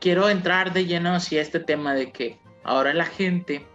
quiero 0.00 0.28
entrar 0.28 0.72
de 0.72 0.84
lleno 0.84 1.14
hacia 1.14 1.40
este 1.40 1.60
tema 1.60 1.94
de 1.94 2.12
que 2.12 2.38
ahora 2.64 2.92
la 2.92 3.06
gente, 3.06 3.66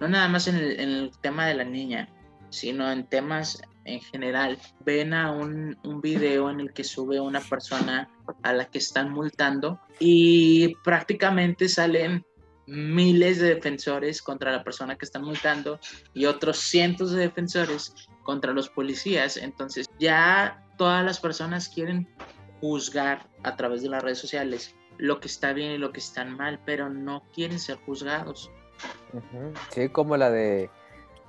no 0.00 0.08
nada 0.08 0.26
más 0.26 0.48
en 0.48 0.56
el, 0.56 0.80
en 0.80 0.88
el 0.88 1.10
tema 1.20 1.46
de 1.46 1.54
la 1.54 1.64
niña, 1.64 2.08
sino 2.50 2.90
en 2.90 3.06
temas 3.06 3.62
en 3.84 4.00
general 4.00 4.58
ven 4.84 5.14
a 5.14 5.32
un, 5.32 5.76
un, 5.84 6.00
video 6.00 6.50
en 6.50 6.60
el 6.60 6.72
que 6.72 6.84
sube 6.84 7.20
una 7.20 7.40
persona 7.40 8.08
a 8.42 8.52
la 8.52 8.64
que 8.66 8.78
están 8.78 9.10
multando 9.10 9.80
y 9.98 10.74
prácticamente 10.84 11.68
salen 11.68 12.24
miles 12.66 13.38
de 13.38 13.54
defensores 13.54 14.22
contra 14.22 14.52
la 14.52 14.64
persona 14.64 14.96
que 14.96 15.04
están 15.04 15.22
multando 15.22 15.78
y 16.14 16.24
otros 16.26 16.58
cientos 16.58 17.12
de 17.12 17.20
defensores 17.20 17.94
contra 18.22 18.52
los 18.52 18.68
policías. 18.68 19.36
Entonces 19.36 19.86
ya 19.98 20.64
todas 20.78 21.04
las 21.04 21.20
personas 21.20 21.68
quieren 21.68 22.08
juzgar 22.60 23.28
a 23.42 23.56
través 23.56 23.82
de 23.82 23.90
las 23.90 24.02
redes 24.02 24.18
sociales 24.18 24.74
lo 24.96 25.20
que 25.20 25.28
está 25.28 25.52
bien 25.52 25.72
y 25.72 25.78
lo 25.78 25.92
que 25.92 26.00
está 26.00 26.24
mal, 26.24 26.60
pero 26.64 26.88
no 26.88 27.24
quieren 27.34 27.58
ser 27.58 27.76
juzgados. 27.78 28.50
Sí, 29.70 29.88
como 29.88 30.16
la 30.16 30.30
de 30.30 30.70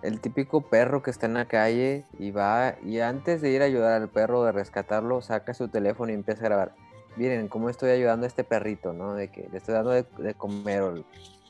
el 0.05 0.21
típico 0.21 0.61
perro 0.61 1.01
que 1.01 1.11
está 1.11 1.25
en 1.25 1.33
la 1.33 1.45
calle 1.45 2.05
y 2.19 2.31
va 2.31 2.75
y 2.83 2.99
antes 2.99 3.41
de 3.41 3.49
ir 3.49 3.61
a 3.61 3.65
ayudar 3.65 4.01
al 4.01 4.09
perro, 4.09 4.43
de 4.43 4.51
rescatarlo, 4.51 5.21
saca 5.21 5.53
su 5.53 5.67
teléfono 5.67 6.11
y 6.11 6.15
empieza 6.15 6.41
a 6.41 6.45
grabar. 6.45 6.75
Miren 7.15 7.47
cómo 7.47 7.69
estoy 7.69 7.91
ayudando 7.91 8.25
a 8.25 8.27
este 8.27 8.43
perrito, 8.43 8.93
¿no? 8.93 9.13
De 9.13 9.29
que 9.29 9.47
le 9.51 9.57
estoy 9.57 9.73
dando 9.73 9.91
de, 9.91 10.33
comer 10.35 10.81
o 10.81 11.03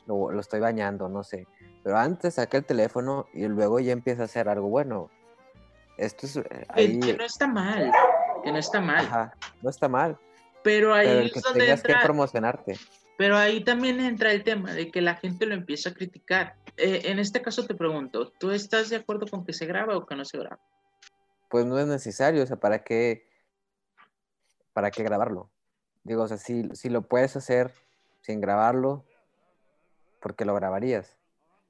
lo, 0.06 0.30
lo, 0.30 0.40
estoy 0.40 0.60
bañando, 0.60 1.08
no 1.08 1.24
sé. 1.24 1.46
Pero 1.82 1.98
antes 1.98 2.34
saca 2.34 2.56
el 2.56 2.64
teléfono 2.64 3.26
y 3.34 3.46
luego 3.46 3.80
ya 3.80 3.92
empieza 3.92 4.22
a 4.22 4.24
hacer 4.26 4.48
algo 4.48 4.68
bueno. 4.68 5.10
Esto 5.98 6.26
es... 6.26 6.36
Eh. 6.36 6.98
Que 7.00 7.14
no 7.14 7.24
está 7.24 7.46
mal, 7.46 7.90
que 8.44 8.52
no 8.52 8.58
está 8.58 8.80
mal. 8.80 9.04
Ajá, 9.04 9.34
no 9.62 9.70
está 9.70 9.88
mal. 9.88 10.18
Pero 10.62 10.94
ahí 10.94 11.30
es 11.34 11.42
donde 11.42 11.70
entra... 11.70 11.98
que 11.98 12.04
promocionarte. 12.04 12.76
Pero 13.16 13.36
ahí 13.36 13.64
también 13.64 13.98
entra 14.00 14.30
el 14.30 14.44
tema 14.44 14.72
de 14.72 14.90
que 14.90 15.00
la 15.00 15.14
gente 15.14 15.46
lo 15.46 15.54
empieza 15.54 15.90
a 15.90 15.94
criticar. 15.94 16.54
Eh, 16.76 17.02
en 17.04 17.18
este 17.18 17.40
caso 17.42 17.66
te 17.66 17.74
pregunto, 17.74 18.32
¿tú 18.38 18.50
estás 18.50 18.90
de 18.90 18.96
acuerdo 18.96 19.26
con 19.26 19.44
que 19.44 19.52
se 19.52 19.66
graba 19.66 19.96
o 19.96 20.06
que 20.06 20.14
no 20.14 20.24
se 20.24 20.38
graba? 20.38 20.60
Pues 21.48 21.64
no 21.64 21.78
es 21.78 21.86
necesario, 21.86 22.42
o 22.42 22.46
sea, 22.46 22.56
¿para 22.56 22.82
qué, 22.82 23.28
para 24.72 24.90
qué 24.90 25.02
grabarlo? 25.02 25.50
Digo, 26.04 26.22
o 26.22 26.28
sea, 26.28 26.36
si, 26.36 26.68
si 26.74 26.88
lo 26.88 27.02
puedes 27.02 27.36
hacer 27.36 27.72
sin 28.20 28.40
grabarlo, 28.40 29.04
¿por 30.20 30.34
qué 30.34 30.44
lo 30.44 30.54
grabarías? 30.54 31.16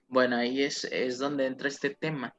Bueno, 0.09 0.37
ahí 0.37 0.63
es, 0.63 0.85
es 0.85 1.19
donde 1.19 1.47
entra 1.47 1.69
este 1.69 1.91
tema. 1.91 2.35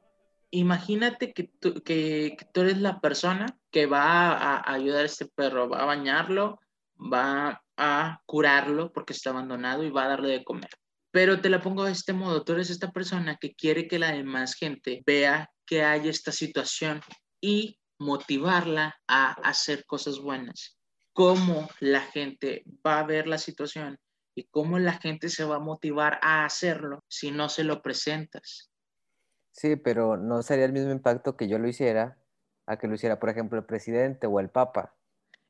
Imagínate 0.50 1.32
que 1.32 1.44
tú, 1.44 1.82
que, 1.82 2.36
tú 2.52 2.62
eres 2.62 2.78
la 2.78 3.00
persona 3.00 3.58
que 3.70 3.86
va 3.86 4.32
a, 4.32 4.72
ayudar 4.72 5.02
a 5.02 5.06
este 5.06 5.26
perro, 5.26 5.68
va 5.68 5.82
a 5.82 5.86
bañarlo, 5.86 6.58
va 6.96 7.62
a 7.76 8.22
curarlo 8.26 8.92
porque 8.92 9.12
está 9.12 9.30
abandonado 9.30 9.82
y 9.84 9.90
va 9.90 10.04
a 10.04 10.08
darle 10.08 10.30
de 10.30 10.44
comer. 10.44 10.70
Pero 11.10 11.40
te 11.40 11.48
la 11.48 11.60
pongo 11.60 11.84
de 11.84 11.92
este 11.92 12.12
modo, 12.12 12.44
tú 12.44 12.52
eres 12.52 12.70
esta 12.70 12.90
persona 12.90 13.36
que 13.36 13.54
quiere 13.54 13.88
que 13.88 13.98
la 13.98 14.12
demás 14.12 14.54
gente 14.54 15.02
vea 15.06 15.50
que 15.66 15.82
hay 15.82 16.08
esta 16.08 16.32
situación 16.32 17.00
y 17.40 17.78
motivarla 17.98 18.96
a 19.06 19.32
hacer 19.32 19.84
cosas 19.86 20.18
buenas. 20.18 20.78
¿Cómo 21.12 21.68
la 21.80 22.00
gente 22.00 22.64
va 22.86 23.00
a 23.00 23.06
ver 23.06 23.26
la 23.26 23.38
situación 23.38 23.98
y 24.38 24.44
cómo 24.44 24.78
la 24.78 24.92
gente 24.92 25.30
se 25.30 25.44
va 25.44 25.56
a 25.56 25.60
motivar 25.60 26.20
a 26.22 26.44
hacerlo 26.44 27.02
si 27.08 27.32
no 27.32 27.48
se 27.48 27.64
lo 27.64 27.82
presentas. 27.82 28.70
Sí, 29.50 29.74
pero 29.74 30.16
no 30.16 30.42
sería 30.42 30.64
el 30.64 30.72
mismo 30.72 30.92
impacto 30.92 31.36
que 31.36 31.48
yo 31.48 31.58
lo 31.58 31.66
hiciera 31.66 32.16
a 32.64 32.78
que 32.78 32.86
lo 32.86 32.94
hiciera, 32.94 33.18
por 33.18 33.30
ejemplo, 33.30 33.58
el 33.58 33.64
presidente 33.64 34.28
o 34.28 34.38
el 34.38 34.48
papa. 34.48 34.94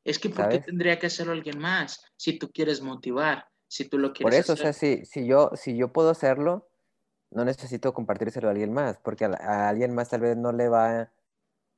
Es 0.03 0.17
que 0.17 0.29
¿por 0.29 0.49
qué 0.49 0.59
tendría 0.59 0.97
que 0.97 1.05
hacerlo 1.05 1.33
alguien 1.33 1.59
más 1.59 2.03
si 2.15 2.39
tú 2.39 2.51
quieres 2.51 2.81
motivar, 2.81 3.47
si 3.69 3.85
tú 3.85 3.97
lo 3.97 4.11
quieres 4.11 4.23
Por 4.23 4.33
eso, 4.33 4.53
o 4.53 4.55
sea, 4.57 4.73
si, 4.73 5.05
si, 5.05 5.25
yo, 5.25 5.51
si 5.53 5.77
yo 5.77 5.93
puedo 5.93 6.09
hacerlo, 6.09 6.67
no 7.31 7.45
necesito 7.45 7.93
compartírselo 7.93 8.47
a 8.47 8.51
alguien 8.51 8.73
más, 8.73 8.97
porque 8.97 9.25
a, 9.25 9.69
alguien 9.69 9.93
más 9.93 10.09
tal 10.09 10.21
vez 10.21 10.35
no 10.35 10.51
le 10.51 10.67
va 10.67 11.11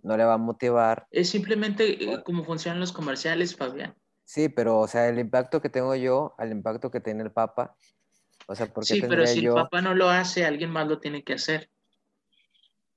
no 0.03 0.17
le 0.17 0.23
va 0.23 0.33
a 0.33 0.37
motivar. 0.37 1.05
Es 1.11 1.29
simplemente 1.29 2.03
eh, 2.03 2.23
como 2.23 2.43
funcionan 2.43 2.79
los 2.79 2.91
comerciales, 2.91 3.55
Fabián. 3.55 3.95
Sí, 4.25 4.49
pero, 4.49 4.79
o 4.79 4.87
sea, 4.87 5.07
el 5.09 5.19
impacto 5.19 5.61
que 5.61 5.69
tengo 5.69 5.93
yo 5.93 6.33
al 6.39 6.51
impacto 6.51 6.89
que 6.89 7.01
tiene 7.01 7.21
el 7.21 7.31
Papa, 7.31 7.75
o 8.47 8.55
sea, 8.55 8.65
porque 8.65 8.95
Sí, 8.95 9.01
pero 9.01 9.27
si 9.27 9.45
el 9.45 9.53
Papa 9.53 9.81
no 9.81 9.93
lo 9.93 10.09
hace, 10.09 10.45
alguien 10.45 10.71
más 10.71 10.87
lo 10.87 10.99
tiene 10.99 11.23
que 11.23 11.33
hacer. 11.33 11.69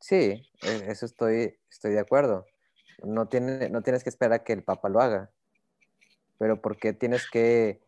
Sí, 0.00 0.48
e, 0.62 0.84
eso 0.86 1.04
estoy, 1.04 1.58
estoy 1.70 1.92
de 1.92 2.00
acuerdo. 2.00 2.46
No, 3.02 3.28
tiene, 3.28 3.68
no 3.68 3.82
tienes 3.82 4.02
que 4.02 4.08
esperar 4.08 4.40
a 4.40 4.44
que 4.44 4.54
el 4.54 4.62
Papa 4.62 4.88
lo 4.88 5.00
haga. 5.00 5.30
Pero 6.38 6.62
¿por 6.62 6.78
qué 6.78 6.94
tienes 6.94 7.28
que, 7.28 7.80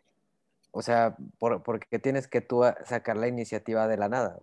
o 0.76 0.82
sea, 0.82 1.16
por, 1.38 1.80
qué 1.88 1.98
tienes 1.98 2.28
que 2.28 2.42
tú 2.42 2.62
sacar 2.84 3.16
la 3.16 3.28
iniciativa 3.28 3.88
de 3.88 3.96
la 3.96 4.10
nada? 4.10 4.38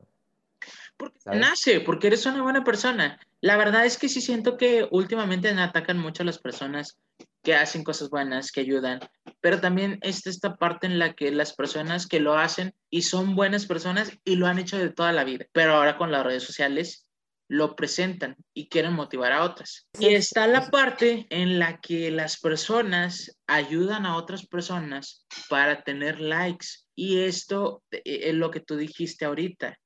Porque 0.97 1.19
nace, 1.25 1.79
porque 1.81 2.07
eres 2.07 2.25
una 2.25 2.41
buena 2.41 2.63
persona. 2.63 3.19
La 3.39 3.55
verdad 3.55 3.85
es 3.85 3.99
que 3.99 4.09
sí 4.09 4.19
siento 4.19 4.57
que 4.57 4.87
últimamente 4.89 5.53
me 5.53 5.61
atacan 5.61 5.99
mucho 5.99 6.23
a 6.23 6.25
las 6.25 6.39
personas 6.39 6.97
que 7.43 7.55
hacen 7.55 7.83
cosas 7.83 8.09
buenas, 8.09 8.51
que 8.51 8.61
ayudan, 8.61 8.99
pero 9.41 9.61
también 9.61 9.99
está 10.01 10.31
esta 10.31 10.55
parte 10.55 10.87
en 10.87 10.97
la 10.97 11.13
que 11.13 11.29
las 11.31 11.53
personas 11.53 12.07
que 12.07 12.19
lo 12.19 12.35
hacen 12.35 12.73
y 12.89 13.03
son 13.03 13.35
buenas 13.35 13.67
personas 13.67 14.11
y 14.23 14.37
lo 14.37 14.47
han 14.47 14.57
hecho 14.57 14.79
de 14.79 14.89
toda 14.89 15.11
la 15.11 15.25
vida, 15.25 15.45
pero 15.51 15.75
ahora 15.75 15.97
con 15.97 16.11
las 16.11 16.25
redes 16.25 16.43
sociales 16.43 17.05
lo 17.49 17.75
presentan 17.75 18.35
y 18.53 18.67
quieren 18.67 18.93
motivar 18.93 19.31
a 19.31 19.43
otras. 19.43 19.87
Y 19.99 20.13
está 20.13 20.47
la 20.47 20.69
parte 20.69 21.27
en 21.29 21.59
la 21.59 21.79
que 21.79 22.09
las 22.11 22.39
personas 22.39 23.37
ayudan 23.47 24.05
a 24.05 24.17
otras 24.17 24.47
personas 24.47 25.25
para 25.49 25.83
tener 25.83 26.19
likes. 26.19 26.67
Y 26.95 27.19
esto 27.19 27.83
eh, 27.91 28.01
es 28.05 28.33
lo 28.33 28.51
que 28.51 28.59
tú 28.59 28.75
dijiste 28.75 29.25
ahorita, 29.25 29.77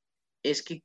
es 0.43 0.63
que 0.63 0.81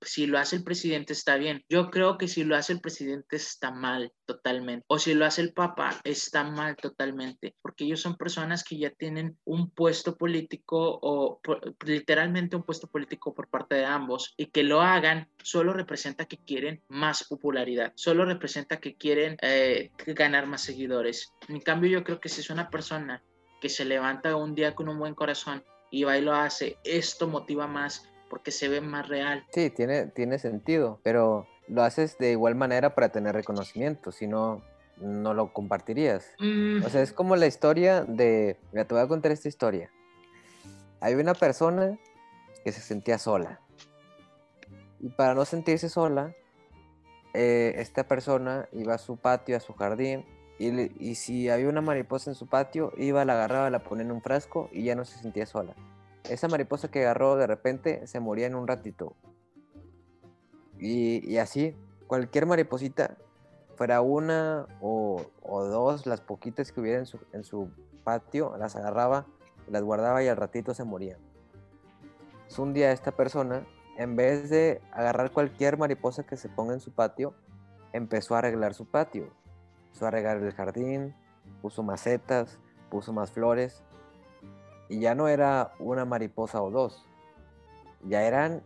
si 0.00 0.26
lo 0.26 0.38
hace 0.38 0.56
el 0.56 0.64
presidente 0.64 1.12
está 1.12 1.36
bien. 1.36 1.64
Yo 1.68 1.90
creo 1.90 2.18
que 2.18 2.28
si 2.28 2.44
lo 2.44 2.56
hace 2.56 2.72
el 2.72 2.80
presidente 2.80 3.36
está 3.36 3.70
mal 3.70 4.12
totalmente. 4.24 4.84
O 4.88 4.98
si 4.98 5.14
lo 5.14 5.24
hace 5.24 5.42
el 5.42 5.52
papa 5.52 6.00
está 6.04 6.44
mal 6.44 6.76
totalmente. 6.76 7.54
Porque 7.62 7.84
ellos 7.84 8.00
son 8.00 8.16
personas 8.16 8.64
que 8.64 8.78
ya 8.78 8.90
tienen 8.90 9.38
un 9.44 9.70
puesto 9.70 10.16
político 10.16 10.98
o 11.02 11.40
literalmente 11.84 12.56
un 12.56 12.62
puesto 12.62 12.88
político 12.88 13.34
por 13.34 13.48
parte 13.48 13.76
de 13.76 13.84
ambos. 13.84 14.34
Y 14.36 14.46
que 14.46 14.62
lo 14.62 14.80
hagan 14.80 15.28
solo 15.42 15.72
representa 15.72 16.26
que 16.26 16.38
quieren 16.38 16.82
más 16.88 17.24
popularidad. 17.24 17.92
Solo 17.96 18.24
representa 18.24 18.78
que 18.78 18.96
quieren 18.96 19.36
eh, 19.42 19.90
ganar 20.06 20.46
más 20.46 20.62
seguidores. 20.62 21.32
En 21.48 21.60
cambio 21.60 21.90
yo 21.90 22.04
creo 22.04 22.20
que 22.20 22.28
si 22.28 22.40
es 22.40 22.50
una 22.50 22.70
persona 22.70 23.22
que 23.60 23.68
se 23.68 23.84
levanta 23.84 24.34
un 24.36 24.54
día 24.54 24.74
con 24.74 24.88
un 24.88 24.98
buen 24.98 25.14
corazón 25.14 25.64
y 25.90 26.04
va 26.04 26.18
y 26.18 26.22
lo 26.22 26.34
hace, 26.34 26.78
esto 26.84 27.28
motiva 27.28 27.66
más 27.66 28.11
porque 28.32 28.50
se 28.50 28.66
ve 28.68 28.80
más 28.80 29.06
real. 29.08 29.44
Sí, 29.52 29.68
tiene, 29.68 30.06
tiene 30.06 30.38
sentido, 30.38 30.98
pero 31.02 31.46
lo 31.68 31.82
haces 31.82 32.16
de 32.16 32.30
igual 32.30 32.54
manera 32.54 32.94
para 32.94 33.10
tener 33.10 33.34
reconocimiento, 33.34 34.10
si 34.10 34.26
no, 34.26 34.62
no 34.96 35.34
lo 35.34 35.52
compartirías. 35.52 36.30
O 36.82 36.88
sea, 36.88 37.02
es 37.02 37.12
mm. 37.12 37.14
como 37.14 37.36
la 37.36 37.46
historia 37.46 38.04
de, 38.04 38.58
mira, 38.72 38.86
te 38.86 38.94
voy 38.94 39.02
a 39.02 39.06
contar 39.06 39.32
esta 39.32 39.50
historia. 39.50 39.90
Hay 41.00 41.12
una 41.14 41.34
persona 41.34 41.98
que 42.64 42.72
se 42.72 42.80
sentía 42.80 43.18
sola. 43.18 43.60
Y 44.98 45.10
para 45.10 45.34
no 45.34 45.44
sentirse 45.44 45.90
sola, 45.90 46.34
eh, 47.34 47.74
esta 47.76 48.08
persona 48.08 48.66
iba 48.72 48.94
a 48.94 48.98
su 48.98 49.18
patio, 49.18 49.58
a 49.58 49.60
su 49.60 49.74
jardín, 49.74 50.24
y, 50.58 50.90
y, 51.06 51.16
si 51.16 51.50
había 51.50 51.68
una 51.68 51.82
mariposa 51.82 52.30
en 52.30 52.34
su 52.34 52.46
patio, 52.46 52.94
iba, 52.96 53.26
la 53.26 53.34
agarraba, 53.34 53.68
la 53.68 53.80
ponía 53.80 54.06
en 54.06 54.12
un 54.12 54.22
frasco 54.22 54.70
y 54.72 54.84
ya 54.84 54.94
no 54.94 55.04
se 55.04 55.18
sentía 55.18 55.44
sola 55.44 55.74
esa 56.28 56.48
mariposa 56.48 56.90
que 56.90 57.00
agarró 57.00 57.36
de 57.36 57.46
repente 57.46 58.06
se 58.06 58.20
moría 58.20 58.46
en 58.46 58.54
un 58.54 58.66
ratito. 58.66 59.16
Y, 60.78 61.36
así, 61.36 61.76
cualquier 62.08 62.46
mariposita, 62.46 63.16
fuera 63.76 64.00
una 64.00 64.66
o, 64.80 65.24
dos, 65.44 66.06
las 66.06 66.20
poquitas 66.20 66.72
que 66.72 66.80
hubiera 66.80 66.98
en 67.32 67.44
su, 67.44 67.68
patio, 68.02 68.56
las 68.58 68.74
agarraba, 68.74 69.26
las 69.68 69.82
guardaba 69.82 70.24
y 70.24 70.28
al 70.28 70.36
ratito 70.36 70.74
se 70.74 70.82
morían. 70.82 71.18
un 72.58 72.72
día 72.72 72.90
esta 72.90 73.12
persona, 73.12 73.64
en 73.96 74.16
vez 74.16 74.50
de 74.50 74.80
agarrar 74.90 75.30
cualquier 75.30 75.78
mariposa 75.78 76.24
que 76.24 76.36
se 76.36 76.48
ponga 76.48 76.74
en 76.74 76.80
su 76.80 76.90
patio, 76.90 77.34
empezó 77.92 78.34
a 78.34 78.38
arreglar 78.38 78.74
su 78.74 78.86
patio. 78.86 79.32
Empezó 79.86 80.06
a 80.06 80.10
regar 80.10 80.38
el 80.38 80.52
jardín, 80.52 81.14
puso 81.60 81.84
macetas, 81.84 82.58
puso 82.90 83.12
más 83.12 83.30
flores 83.30 83.84
y 84.92 85.00
ya 85.00 85.14
no 85.14 85.26
era 85.26 85.72
una 85.78 86.04
mariposa 86.04 86.62
o 86.62 86.70
dos, 86.70 87.06
ya 88.04 88.24
eran 88.24 88.62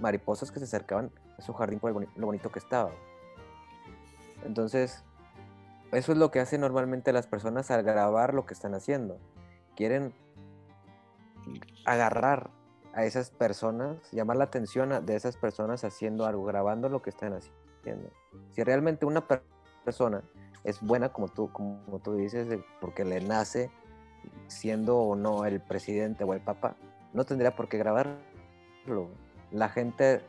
mariposas 0.00 0.50
que 0.50 0.58
se 0.58 0.64
acercaban 0.64 1.12
a 1.38 1.42
su 1.42 1.52
jardín 1.52 1.78
por 1.78 1.92
lo 1.92 2.26
bonito 2.26 2.50
que 2.50 2.58
estaba. 2.58 2.90
Entonces, 4.44 5.04
eso 5.92 6.10
es 6.10 6.18
lo 6.18 6.32
que 6.32 6.40
hacen 6.40 6.60
normalmente 6.60 7.12
las 7.12 7.28
personas 7.28 7.70
al 7.70 7.84
grabar 7.84 8.34
lo 8.34 8.46
que 8.46 8.54
están 8.54 8.74
haciendo. 8.74 9.20
Quieren 9.76 10.12
agarrar 11.84 12.50
a 12.92 13.04
esas 13.04 13.30
personas, 13.30 14.10
llamar 14.10 14.38
la 14.38 14.44
atención 14.44 15.06
de 15.06 15.14
esas 15.14 15.36
personas 15.36 15.84
haciendo 15.84 16.26
algo, 16.26 16.44
grabando 16.44 16.88
lo 16.88 17.00
que 17.02 17.10
están 17.10 17.32
haciendo. 17.32 18.10
Si 18.50 18.64
realmente 18.64 19.06
una 19.06 19.24
persona 19.84 20.24
es 20.64 20.80
buena, 20.80 21.12
como 21.12 21.28
tú, 21.28 21.52
como 21.52 22.00
tú 22.02 22.16
dices, 22.16 22.48
porque 22.80 23.04
le 23.04 23.20
nace 23.20 23.70
siendo 24.46 24.98
o 24.98 25.16
no 25.16 25.44
el 25.44 25.60
presidente 25.60 26.24
o 26.24 26.32
el 26.34 26.40
papa, 26.40 26.76
no 27.12 27.24
tendría 27.24 27.54
por 27.54 27.68
qué 27.68 27.78
grabarlo. 27.78 29.08
La 29.50 29.68
gente 29.68 30.22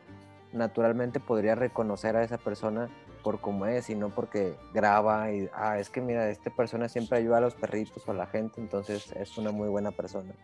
naturalmente 0.52 1.20
podría 1.20 1.54
reconocer 1.54 2.16
a 2.16 2.22
esa 2.22 2.38
persona 2.38 2.88
por 3.22 3.40
cómo 3.40 3.66
es 3.66 3.90
y 3.90 3.94
no 3.94 4.10
porque 4.10 4.56
graba 4.72 5.30
y, 5.32 5.48
ah, 5.52 5.78
es 5.78 5.90
que 5.90 6.00
mira, 6.00 6.30
esta 6.30 6.50
persona 6.50 6.88
siempre 6.88 7.18
ayuda 7.18 7.38
a 7.38 7.40
los 7.40 7.54
perritos 7.54 8.06
o 8.06 8.12
a 8.12 8.14
la 8.14 8.26
gente, 8.26 8.60
entonces 8.60 9.12
es 9.12 9.36
una 9.36 9.50
muy 9.50 9.68
buena 9.68 9.90
persona. 9.90 10.34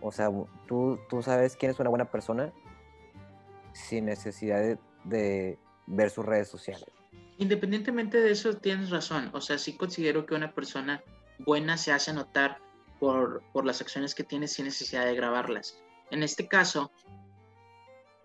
O 0.00 0.12
sea, 0.12 0.30
tú, 0.66 0.98
tú 1.08 1.22
sabes 1.22 1.56
quién 1.56 1.70
es 1.70 1.80
una 1.80 1.90
buena 1.90 2.10
persona 2.10 2.52
sin 3.72 4.06
necesidad 4.06 4.60
de, 4.60 4.78
de 5.04 5.58
ver 5.86 6.10
sus 6.10 6.24
redes 6.24 6.48
sociales. 6.48 6.86
Independientemente 7.38 8.20
de 8.20 8.30
eso, 8.30 8.54
tienes 8.54 8.90
razón. 8.90 9.30
O 9.32 9.40
sea, 9.40 9.58
sí 9.58 9.76
considero 9.76 10.26
que 10.26 10.34
una 10.34 10.52
persona 10.52 11.02
buena 11.38 11.76
se 11.76 11.92
hace 11.92 12.12
notar 12.12 12.58
por, 12.98 13.42
por 13.52 13.64
las 13.64 13.80
acciones 13.80 14.14
que 14.14 14.24
tiene 14.24 14.48
sin 14.48 14.64
necesidad 14.64 15.04
de 15.04 15.14
grabarlas. 15.14 15.78
En 16.10 16.22
este 16.22 16.48
caso, 16.48 16.90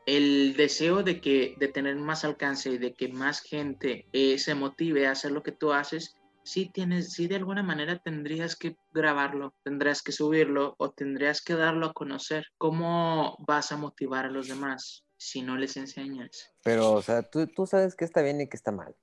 el 0.05 0.55
deseo 0.55 1.03
de 1.03 1.21
que 1.21 1.55
de 1.59 1.67
tener 1.67 1.95
más 1.95 2.25
alcance 2.25 2.69
y 2.71 2.77
de 2.77 2.93
que 2.93 3.07
más 3.09 3.41
gente 3.41 4.07
eh, 4.13 4.37
se 4.39 4.55
motive 4.55 5.07
a 5.07 5.11
hacer 5.11 5.31
lo 5.31 5.43
que 5.43 5.51
tú 5.51 5.73
haces, 5.73 6.15
sí 6.43 6.69
tienes, 6.73 7.13
sí 7.13 7.27
de 7.27 7.35
alguna 7.35 7.63
manera 7.63 7.99
tendrías 7.99 8.55
que 8.55 8.75
grabarlo, 8.93 9.53
tendrías 9.63 10.01
que 10.01 10.11
subirlo 10.11 10.75
o 10.77 10.91
tendrías 10.91 11.41
que 11.41 11.53
darlo 11.55 11.87
a 11.87 11.93
conocer. 11.93 12.47
¿Cómo 12.57 13.37
vas 13.47 13.71
a 13.71 13.77
motivar 13.77 14.25
a 14.25 14.31
los 14.31 14.47
demás 14.47 15.05
si 15.17 15.41
no 15.41 15.57
les 15.57 15.77
enseñas? 15.77 16.51
Pero, 16.63 16.93
o 16.93 17.01
sea, 17.01 17.23
tú, 17.23 17.47
tú 17.47 17.65
sabes 17.65 17.95
que 17.95 18.05
está 18.05 18.21
bien 18.21 18.41
y 18.41 18.47
que 18.47 18.57
está 18.57 18.71
mal. 18.71 18.95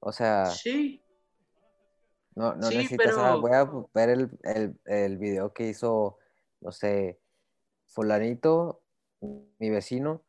O 0.00 0.12
sea, 0.12 0.46
Sí, 0.46 1.02
no, 2.36 2.54
no 2.54 2.68
sí, 2.68 2.76
necesitas, 2.76 3.14
ah, 3.16 3.38
pero 3.38 3.40
voy 3.40 3.52
a 3.52 3.64
ver 3.94 4.10
el, 4.10 4.30
el, 4.44 4.80
el 4.84 5.18
video 5.18 5.52
que 5.52 5.68
hizo, 5.68 6.18
no 6.60 6.70
sé, 6.70 7.18
fulanito, 7.86 8.82
mi 9.58 9.70
vecino, 9.70 10.25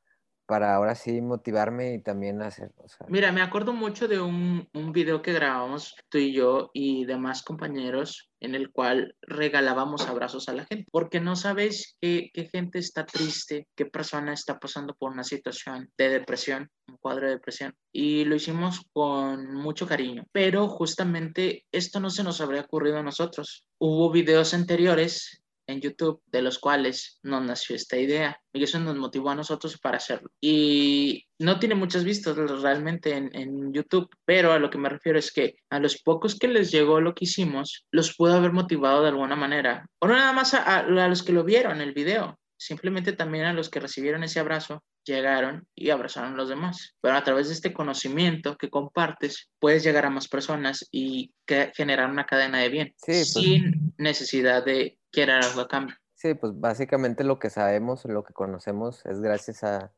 para 0.47 0.73
ahora 0.73 0.95
sí 0.95 1.21
motivarme 1.21 1.93
y 1.93 1.99
también 1.99 2.41
hacer, 2.41 2.71
o 2.77 2.87
sea, 2.87 3.05
Mira, 3.09 3.31
me 3.33 3.41
acuerdo 3.41 3.73
mucho 3.73 4.07
de 4.07 4.19
un, 4.19 4.67
un 4.73 4.91
video 4.93 5.21
que 5.21 5.33
grabamos 5.33 5.95
tú 6.09 6.17
y 6.17 6.33
yo 6.33 6.71
y 6.73 7.05
demás 7.05 7.43
compañeros 7.43 8.29
en 8.39 8.55
el 8.55 8.71
cual 8.71 9.15
regalábamos 9.21 10.07
abrazos 10.07 10.47
a 10.47 10.53
la 10.53 10.65
gente, 10.65 10.87
porque 10.91 11.19
no 11.19 11.35
sabes 11.35 11.97
qué, 11.99 12.29
qué 12.33 12.47
gente 12.47 12.79
está 12.79 13.05
triste, 13.05 13.67
qué 13.75 13.85
persona 13.85 14.33
está 14.33 14.57
pasando 14.57 14.95
por 14.95 15.11
una 15.11 15.23
situación 15.23 15.89
de 15.97 16.09
depresión, 16.09 16.69
un 16.87 16.97
cuadro 16.97 17.27
de 17.27 17.33
depresión, 17.33 17.75
y 17.91 18.25
lo 18.25 18.35
hicimos 18.35 18.81
con 18.93 19.53
mucho 19.53 19.87
cariño, 19.87 20.25
pero 20.31 20.67
justamente 20.67 21.65
esto 21.71 21.99
no 21.99 22.09
se 22.09 22.23
nos 22.23 22.39
habría 22.39 22.61
ocurrido 22.61 22.97
a 22.97 23.03
nosotros. 23.03 23.65
Hubo 23.79 24.11
videos 24.11 24.53
anteriores 24.53 25.41
en 25.67 25.81
YouTube, 25.81 26.21
de 26.25 26.41
los 26.41 26.59
cuales 26.59 27.19
nos 27.23 27.43
nació 27.43 27.75
esta 27.75 27.97
idea. 27.97 28.39
Y 28.53 28.63
eso 28.63 28.79
nos 28.79 28.95
motivó 28.95 29.29
a 29.29 29.35
nosotros 29.35 29.77
para 29.77 29.97
hacerlo. 29.97 30.31
Y 30.41 31.25
no 31.39 31.59
tiene 31.59 31.75
muchas 31.75 32.03
vistas 32.03 32.35
realmente 32.35 33.13
en, 33.13 33.29
en, 33.35 33.73
YouTube, 33.73 34.09
pero 34.25 34.53
a 34.53 34.59
lo 34.59 34.69
que 34.69 34.77
me 34.77 34.89
refiero 34.89 35.19
es 35.19 35.31
que 35.31 35.57
a 35.69 35.79
los 35.79 36.01
pocos 36.01 36.39
que 36.39 36.47
les 36.47 36.71
llegó 36.71 37.01
lo 37.01 37.13
que 37.13 37.25
hicimos, 37.25 37.85
los 37.91 38.15
pudo 38.15 38.33
haber 38.33 38.53
motivado 38.53 39.01
de 39.03 39.09
alguna 39.09 39.35
manera. 39.35 39.87
O 39.99 40.07
no 40.07 40.15
nada 40.15 40.33
más 40.33 40.53
a, 40.53 40.63
a, 40.63 40.79
a 40.79 41.07
los 41.07 41.21
que 41.21 41.33
lo 41.33 41.43
vieron 41.43 41.81
el 41.81 41.93
video, 41.93 42.39
simplemente 42.57 43.13
también 43.13 43.45
a 43.45 43.53
los 43.53 43.69
que 43.69 43.79
recibieron 43.79 44.23
ese 44.23 44.39
abrazo 44.39 44.83
llegaron 45.07 45.67
y 45.75 45.89
abrazaron 45.89 46.33
a 46.33 46.37
los 46.37 46.49
demás. 46.49 46.95
Pero 47.01 47.15
a 47.15 47.23
través 47.23 47.47
de 47.47 47.53
este 47.53 47.73
conocimiento 47.73 48.57
que 48.57 48.69
compartes, 48.69 49.49
puedes 49.59 49.83
llegar 49.83 50.05
a 50.05 50.09
más 50.09 50.27
personas 50.27 50.87
y 50.91 51.33
que 51.45 51.71
generar 51.75 52.09
una 52.09 52.25
cadena 52.25 52.59
de 52.59 52.69
bien 52.69 52.93
sí, 52.97 53.11
pues, 53.11 53.33
sin 53.33 53.93
necesidad 53.97 54.63
de 54.63 54.99
querer 55.11 55.43
algo 55.43 55.61
a 55.61 55.67
cambio. 55.67 55.95
Sí, 56.15 56.33
pues 56.33 56.59
básicamente 56.59 57.23
lo 57.23 57.39
que 57.39 57.49
sabemos, 57.49 58.05
lo 58.05 58.23
que 58.23 58.33
conocemos 58.33 59.05
es 59.05 59.21
gracias 59.21 59.63
a 59.63 59.93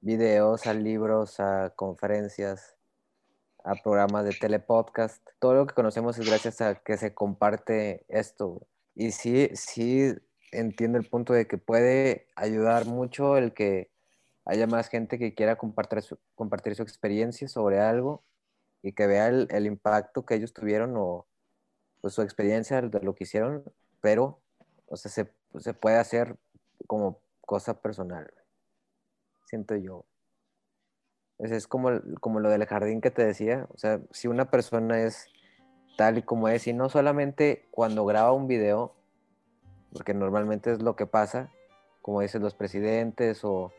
videos, 0.00 0.66
a 0.66 0.74
libros, 0.74 1.40
a 1.40 1.72
conferencias, 1.74 2.76
a 3.64 3.74
programas 3.74 4.24
de 4.24 4.32
telepodcast. 4.32 5.26
Todo 5.38 5.54
lo 5.54 5.66
que 5.66 5.74
conocemos 5.74 6.18
es 6.18 6.26
gracias 6.26 6.60
a 6.60 6.76
que 6.76 6.96
se 6.96 7.14
comparte 7.14 8.04
esto. 8.08 8.66
Y 8.94 9.12
sí, 9.12 9.50
sí 9.54 10.14
entiendo 10.52 10.98
el 10.98 11.08
punto 11.08 11.32
de 11.32 11.46
que 11.46 11.58
puede 11.58 12.28
ayudar 12.36 12.86
mucho 12.86 13.36
el 13.36 13.52
que 13.52 13.90
haya 14.46 14.66
más 14.66 14.88
gente 14.88 15.18
que 15.18 15.34
quiera 15.34 15.56
compartir 15.56 16.02
su, 16.02 16.18
compartir 16.34 16.74
su 16.76 16.82
experiencia 16.82 17.48
sobre 17.48 17.80
algo 17.80 18.22
y 18.80 18.92
que 18.92 19.06
vea 19.06 19.26
el, 19.26 19.48
el, 19.50 19.66
impacto 19.66 20.24
que 20.24 20.36
ellos 20.36 20.52
tuvieron 20.52 20.94
o 20.96 21.26
pues, 22.00 22.14
su 22.14 22.22
experiencia 22.22 22.80
de 22.80 23.00
lo 23.00 23.14
que 23.14 23.24
hicieron, 23.24 23.64
pero 24.00 24.40
o 24.86 24.96
sea, 24.96 25.10
se, 25.10 25.32
se 25.58 25.74
puede 25.74 25.96
hacer 25.96 26.36
como 26.86 27.18
cosa 27.40 27.82
personal, 27.82 28.32
siento 29.46 29.74
yo. 29.74 30.04
Es, 31.38 31.50
es 31.50 31.66
como, 31.66 31.90
como 32.20 32.38
lo 32.38 32.48
del 32.48 32.64
jardín 32.66 33.00
que 33.00 33.10
te 33.10 33.24
decía, 33.24 33.66
o 33.74 33.78
sea, 33.78 34.00
si 34.12 34.28
una 34.28 34.50
persona 34.50 35.00
es 35.00 35.26
tal 35.96 36.18
y 36.18 36.22
como 36.22 36.48
es, 36.48 36.68
y 36.68 36.72
no 36.72 36.88
solamente 36.88 37.66
cuando 37.72 38.06
graba 38.06 38.32
un 38.32 38.46
video, 38.46 38.94
porque 39.92 40.14
normalmente 40.14 40.70
es 40.70 40.82
lo 40.82 40.94
que 40.94 41.06
pasa, 41.06 41.50
como 42.00 42.20
dicen 42.20 42.42
los 42.42 42.54
presidentes 42.54 43.44
o 43.44 43.72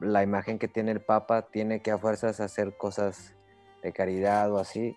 la 0.00 0.22
imagen 0.22 0.58
que 0.58 0.68
tiene 0.68 0.92
el 0.92 1.00
Papa 1.00 1.42
tiene 1.50 1.80
que 1.80 1.90
a 1.90 1.98
fuerzas 1.98 2.40
hacer 2.40 2.76
cosas 2.76 3.34
de 3.82 3.92
caridad 3.92 4.52
o 4.52 4.58
así. 4.58 4.96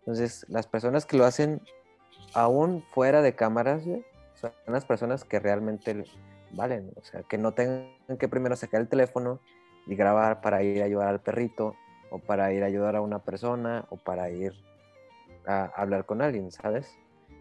Entonces, 0.00 0.44
las 0.48 0.66
personas 0.66 1.06
que 1.06 1.16
lo 1.16 1.24
hacen 1.24 1.60
aún 2.34 2.82
fuera 2.90 3.22
de 3.22 3.34
cámaras, 3.34 3.82
son 4.40 4.52
las 4.66 4.84
personas 4.84 5.24
que 5.24 5.38
realmente 5.38 6.04
valen, 6.52 6.92
o 6.96 7.04
sea, 7.04 7.22
que 7.22 7.38
no 7.38 7.52
tengan 7.52 7.92
que 8.18 8.28
primero 8.28 8.56
sacar 8.56 8.80
el 8.80 8.88
teléfono 8.88 9.40
y 9.86 9.94
grabar 9.94 10.40
para 10.40 10.62
ir 10.62 10.82
a 10.82 10.86
ayudar 10.86 11.08
al 11.08 11.20
perrito 11.20 11.76
o 12.10 12.18
para 12.18 12.52
ir 12.52 12.62
a 12.62 12.66
ayudar 12.66 12.96
a 12.96 13.00
una 13.00 13.20
persona 13.20 13.86
o 13.90 13.96
para 13.96 14.30
ir 14.30 14.52
a 15.46 15.66
hablar 15.76 16.06
con 16.06 16.22
alguien, 16.22 16.50
¿sabes? 16.50 16.96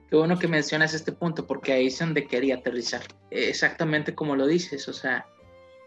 Qué 0.09 0.15
bueno 0.15 0.39
que 0.39 0.47
mencionas 0.47 0.93
este 0.93 1.11
punto 1.11 1.45
porque 1.45 1.71
ahí 1.71 1.87
es 1.87 1.99
donde 1.99 2.25
quería 2.27 2.55
aterrizar. 2.55 3.01
Exactamente 3.29 4.15
como 4.15 4.35
lo 4.35 4.47
dices, 4.47 4.87
o 4.87 4.93
sea, 4.93 5.27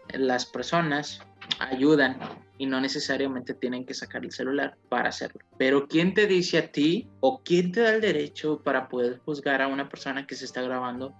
las 0.09 0.45
personas 0.45 1.21
ayudan 1.59 2.17
y 2.57 2.65
no 2.65 2.79
necesariamente 2.79 3.53
tienen 3.53 3.85
que 3.85 3.93
sacar 3.93 4.23
el 4.23 4.31
celular 4.31 4.77
para 4.89 5.09
hacerlo. 5.09 5.41
Pero 5.57 5.87
¿quién 5.87 6.13
te 6.13 6.27
dice 6.27 6.57
a 6.57 6.71
ti 6.71 7.09
o 7.19 7.41
quién 7.43 7.71
te 7.71 7.81
da 7.81 7.95
el 7.95 8.01
derecho 8.01 8.61
para 8.63 8.87
poder 8.87 9.19
juzgar 9.19 9.61
a 9.61 9.67
una 9.67 9.89
persona 9.89 10.25
que 10.27 10.35
se 10.35 10.45
está 10.45 10.61
grabando 10.61 11.13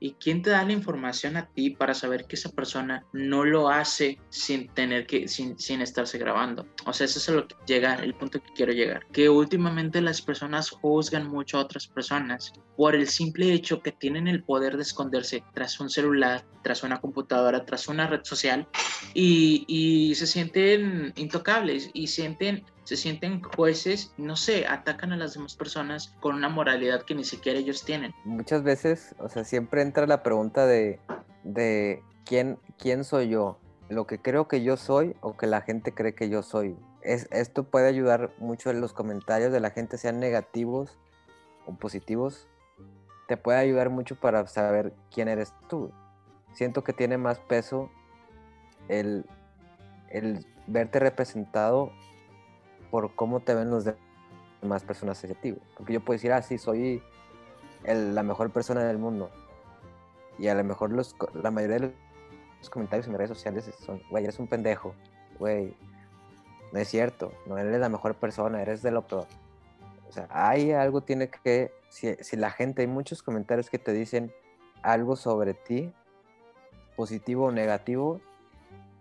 ¿Y 0.00 0.12
quién 0.14 0.42
te 0.42 0.50
da 0.50 0.64
la 0.64 0.72
información 0.72 1.36
a 1.36 1.46
ti 1.46 1.70
para 1.70 1.94
saber 1.94 2.26
que 2.26 2.36
esa 2.36 2.50
persona 2.50 3.06
no 3.12 3.44
lo 3.44 3.68
hace 3.68 4.18
sin 4.28 4.68
tener 4.68 5.06
que, 5.06 5.28
sin, 5.28 5.58
sin 5.58 5.80
estarse 5.80 6.18
grabando? 6.18 6.66
O 6.84 6.92
sea, 6.92 7.06
eso 7.06 7.18
es 7.18 7.28
lo 7.28 7.46
que 7.46 7.54
llega, 7.66 7.94
el 7.94 8.14
punto 8.14 8.40
que 8.40 8.52
quiero 8.54 8.72
llegar. 8.72 9.06
Que 9.12 9.28
últimamente 9.28 10.00
las 10.00 10.20
personas 10.20 10.70
juzgan 10.70 11.28
mucho 11.28 11.58
a 11.58 11.62
otras 11.62 11.86
personas 11.86 12.52
por 12.76 12.94
el 12.94 13.08
simple 13.08 13.52
hecho 13.52 13.82
que 13.82 13.92
tienen 13.92 14.28
el 14.28 14.42
poder 14.42 14.76
de 14.76 14.82
esconderse 14.82 15.44
tras 15.54 15.80
un 15.80 15.88
celular, 15.88 16.44
tras 16.62 16.82
una 16.82 17.00
computadora, 17.00 17.64
tras 17.64 17.88
una 17.88 18.06
red 18.06 18.24
social 18.24 18.66
y, 19.14 19.64
y 19.68 20.14
se 20.16 20.26
sienten 20.26 21.12
intocables 21.16 21.90
y 21.94 22.08
sienten 22.08 22.64
se 22.84 22.96
sienten 22.96 23.42
jueces, 23.42 24.12
no 24.16 24.36
sé, 24.36 24.66
atacan 24.66 25.12
a 25.12 25.16
las 25.16 25.34
demás 25.34 25.56
personas 25.56 26.14
con 26.20 26.34
una 26.34 26.48
moralidad 26.48 27.02
que 27.02 27.14
ni 27.14 27.24
siquiera 27.24 27.58
ellos 27.58 27.84
tienen. 27.84 28.14
Muchas 28.24 28.62
veces, 28.62 29.14
o 29.18 29.28
sea, 29.28 29.44
siempre 29.44 29.82
entra 29.82 30.06
la 30.06 30.22
pregunta 30.22 30.66
de, 30.66 31.00
de 31.42 32.02
quién, 32.24 32.58
quién 32.78 33.04
soy 33.04 33.28
yo, 33.28 33.58
lo 33.88 34.06
que 34.06 34.18
creo 34.18 34.48
que 34.48 34.62
yo 34.62 34.76
soy 34.76 35.16
o 35.20 35.36
que 35.36 35.46
la 35.46 35.62
gente 35.62 35.92
cree 35.92 36.14
que 36.14 36.28
yo 36.28 36.42
soy. 36.42 36.76
Es, 37.02 37.26
esto 37.30 37.64
puede 37.64 37.88
ayudar 37.88 38.32
mucho 38.38 38.70
en 38.70 38.80
los 38.80 38.92
comentarios 38.92 39.52
de 39.52 39.60
la 39.60 39.70
gente, 39.70 39.98
sean 39.98 40.20
negativos 40.20 40.98
o 41.66 41.74
positivos. 41.74 42.48
Te 43.28 43.36
puede 43.36 43.58
ayudar 43.58 43.88
mucho 43.88 44.16
para 44.16 44.46
saber 44.46 44.92
quién 45.10 45.28
eres 45.28 45.52
tú. 45.68 45.90
Siento 46.52 46.84
que 46.84 46.92
tiene 46.92 47.16
más 47.18 47.40
peso 47.40 47.90
el, 48.88 49.24
el 50.10 50.46
verte 50.66 50.98
representado 50.98 51.90
por 52.94 53.12
cómo 53.16 53.40
te 53.40 53.56
ven 53.56 53.70
los 53.70 53.84
demás 54.62 54.84
personas 54.84 55.20
ti. 55.42 55.52
Porque 55.76 55.94
yo 55.94 55.98
puedo 55.98 56.14
decir, 56.14 56.32
ah, 56.32 56.42
sí, 56.42 56.58
soy 56.58 57.02
el, 57.82 58.14
la 58.14 58.22
mejor 58.22 58.52
persona 58.52 58.84
del 58.84 58.98
mundo. 58.98 59.32
Y 60.38 60.46
a 60.46 60.54
lo 60.54 60.62
mejor 60.62 60.92
los, 60.92 61.16
la 61.32 61.50
mayoría 61.50 61.80
de 61.80 61.94
los 62.60 62.70
comentarios 62.70 63.08
en 63.08 63.14
redes 63.14 63.30
sociales 63.30 63.68
son, 63.84 64.00
güey, 64.10 64.22
eres 64.22 64.38
un 64.38 64.46
pendejo. 64.46 64.94
Güey, 65.40 65.76
no 66.72 66.78
es 66.78 66.86
cierto. 66.86 67.32
No 67.46 67.58
eres 67.58 67.80
la 67.80 67.88
mejor 67.88 68.14
persona, 68.14 68.62
eres 68.62 68.80
de 68.80 68.92
lo 68.92 69.04
peor. 69.04 69.26
O 70.08 70.12
sea, 70.12 70.28
hay 70.30 70.70
algo 70.70 71.00
tiene 71.00 71.28
que, 71.28 71.72
si, 71.88 72.14
si 72.20 72.36
la 72.36 72.52
gente, 72.52 72.82
hay 72.82 72.86
muchos 72.86 73.24
comentarios 73.24 73.70
que 73.70 73.80
te 73.80 73.92
dicen 73.92 74.32
algo 74.82 75.16
sobre 75.16 75.54
ti, 75.54 75.92
positivo 76.94 77.46
o 77.46 77.50
negativo, 77.50 78.20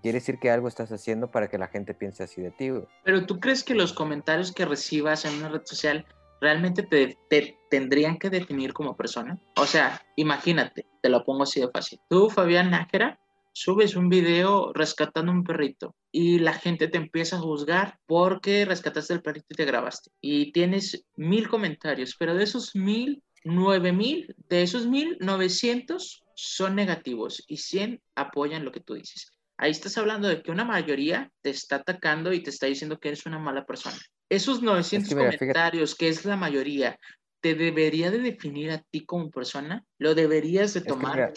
quiere 0.04 0.20
decir 0.20 0.38
que 0.38 0.52
algo 0.52 0.68
estás 0.68 0.92
haciendo 0.92 1.32
para 1.32 1.50
que 1.50 1.58
la 1.58 1.70
gente 1.70 1.94
piense 1.94 2.24
así 2.24 2.42
de 2.42 2.52
ti. 2.52 2.70
Pero 3.06 3.26
tú 3.26 3.40
crees 3.40 3.64
que 3.64 3.74
los 3.74 3.94
comentarios 3.94 4.52
que 4.52 4.66
recibas 4.66 5.24
en 5.24 5.36
una 5.36 5.48
red 5.48 5.62
social 5.64 6.06
realmente 6.42 6.84
te, 6.84 7.18
te, 7.30 7.58
tendrían 7.70 8.20
que 8.20 8.30
definir 8.30 8.74
como 8.74 8.98
persona? 8.98 9.40
O 9.56 9.66
sea, 9.66 10.06
imagínate, 10.18 10.86
te 11.02 11.08
lo 11.08 11.24
pongo 11.24 11.44
así 11.44 11.62
de 11.62 11.70
fácil. 11.70 12.02
Tú, 12.10 12.30
Fabián 12.30 12.70
Nájera, 12.70 13.18
subes 13.54 13.96
un 13.96 14.10
video 14.10 14.74
rescatando 14.74 15.32
un 15.32 15.46
perrito 15.46 15.96
y 16.12 16.40
la 16.40 16.52
gente 16.52 16.90
te 16.90 16.98
empieza 16.98 17.38
a 17.38 17.40
juzgar 17.40 17.98
porque 18.06 18.66
rescataste 18.66 19.14
el 19.14 19.22
perrito 19.22 19.48
y 19.52 19.56
te 19.56 19.64
grabaste. 19.66 20.12
Y 20.20 20.52
tienes 20.52 21.06
mil 21.16 21.48
comentarios, 21.48 22.18
pero 22.20 22.36
de 22.36 22.44
esos 22.44 22.76
mil, 22.76 23.24
nueve 23.46 23.94
mil, 23.94 24.36
de 24.50 24.64
esos 24.64 24.86
mil, 24.86 25.16
novecientos 25.22 26.26
son 26.36 26.76
negativos 26.76 27.42
y 27.48 27.58
cien 27.58 28.02
apoyan 28.16 28.66
lo 28.66 28.74
que 28.74 28.82
tú 28.82 28.96
dices 28.96 29.32
ahí 29.64 29.72
estás 29.72 29.98
hablando 29.98 30.28
de 30.28 30.44
que 30.44 30.52
una 30.52 30.66
mayoría 30.66 31.32
te 31.42 31.50
está 31.50 31.78
atacando 31.78 32.34
y 32.34 32.44
te 32.44 32.50
está 32.50 32.66
diciendo 32.66 33.00
que 33.00 33.08
eres 33.08 33.26
una 33.26 33.40
mala 33.40 33.66
persona. 33.66 33.98
Esos 34.28 34.62
900 34.62 35.10
comentarios, 35.16 35.96
que 35.96 36.10
es 36.10 36.26
la 36.26 36.36
mayoría, 36.36 37.00
¿te 37.40 37.56
debería 37.56 38.12
de 38.12 38.20
definir 38.20 38.72
a 38.72 38.80
ti 38.80 39.06
como 39.06 39.32
persona? 39.32 39.86
¿Lo 40.00 40.16
deberías 40.16 40.74
de 40.74 40.82
tomar 40.82 41.32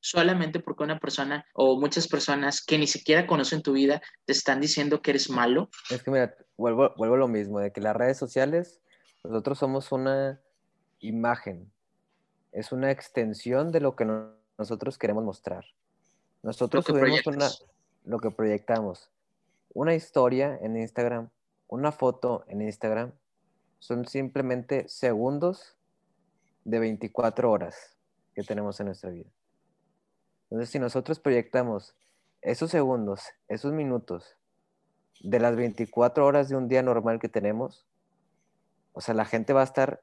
solamente 0.00 0.60
porque 0.60 0.84
una 0.84 1.00
persona 1.00 1.44
o 1.54 1.80
muchas 1.80 2.06
personas 2.06 2.64
que 2.64 2.78
ni 2.78 2.86
siquiera 2.86 3.26
conocen 3.26 3.62
tu 3.62 3.72
vida 3.72 4.00
te 4.26 4.32
están 4.32 4.60
diciendo 4.60 5.02
que 5.02 5.10
eres 5.10 5.28
malo? 5.28 5.68
Es 5.90 6.04
que 6.04 6.12
mira, 6.12 6.36
vuelvo, 6.56 6.94
vuelvo 6.96 7.16
a 7.16 7.18
lo 7.18 7.28
mismo, 7.28 7.58
de 7.58 7.72
que 7.72 7.80
las 7.80 7.96
redes 7.96 8.16
sociales, 8.16 8.80
nosotros 9.24 9.58
somos 9.58 9.90
una 9.90 10.40
imagen, 11.00 11.72
es 12.52 12.70
una 12.70 12.92
extensión 12.92 13.72
de 13.72 13.80
lo 13.80 13.96
que 13.96 14.06
nosotros 14.56 14.98
queremos 14.98 15.24
mostrar. 15.24 15.64
Nosotros 16.42 16.84
subimos 16.84 17.26
una, 17.26 17.48
lo 18.04 18.18
que 18.18 18.30
proyectamos. 18.30 19.10
Una 19.74 19.94
historia 19.94 20.58
en 20.60 20.76
Instagram, 20.76 21.30
una 21.68 21.92
foto 21.92 22.44
en 22.48 22.62
Instagram, 22.62 23.12
son 23.78 24.06
simplemente 24.06 24.88
segundos 24.88 25.76
de 26.64 26.78
24 26.78 27.50
horas 27.50 27.96
que 28.34 28.42
tenemos 28.42 28.78
en 28.80 28.86
nuestra 28.86 29.10
vida. 29.10 29.30
Entonces, 30.50 30.70
si 30.70 30.78
nosotros 30.78 31.18
proyectamos 31.18 31.96
esos 32.42 32.70
segundos, 32.70 33.22
esos 33.48 33.72
minutos 33.72 34.36
de 35.20 35.40
las 35.40 35.56
24 35.56 36.26
horas 36.26 36.48
de 36.48 36.56
un 36.56 36.68
día 36.68 36.82
normal 36.82 37.18
que 37.18 37.28
tenemos, 37.28 37.86
o 38.92 39.00
sea, 39.00 39.14
la 39.14 39.24
gente 39.24 39.52
va 39.52 39.62
a 39.62 39.64
estar 39.64 40.02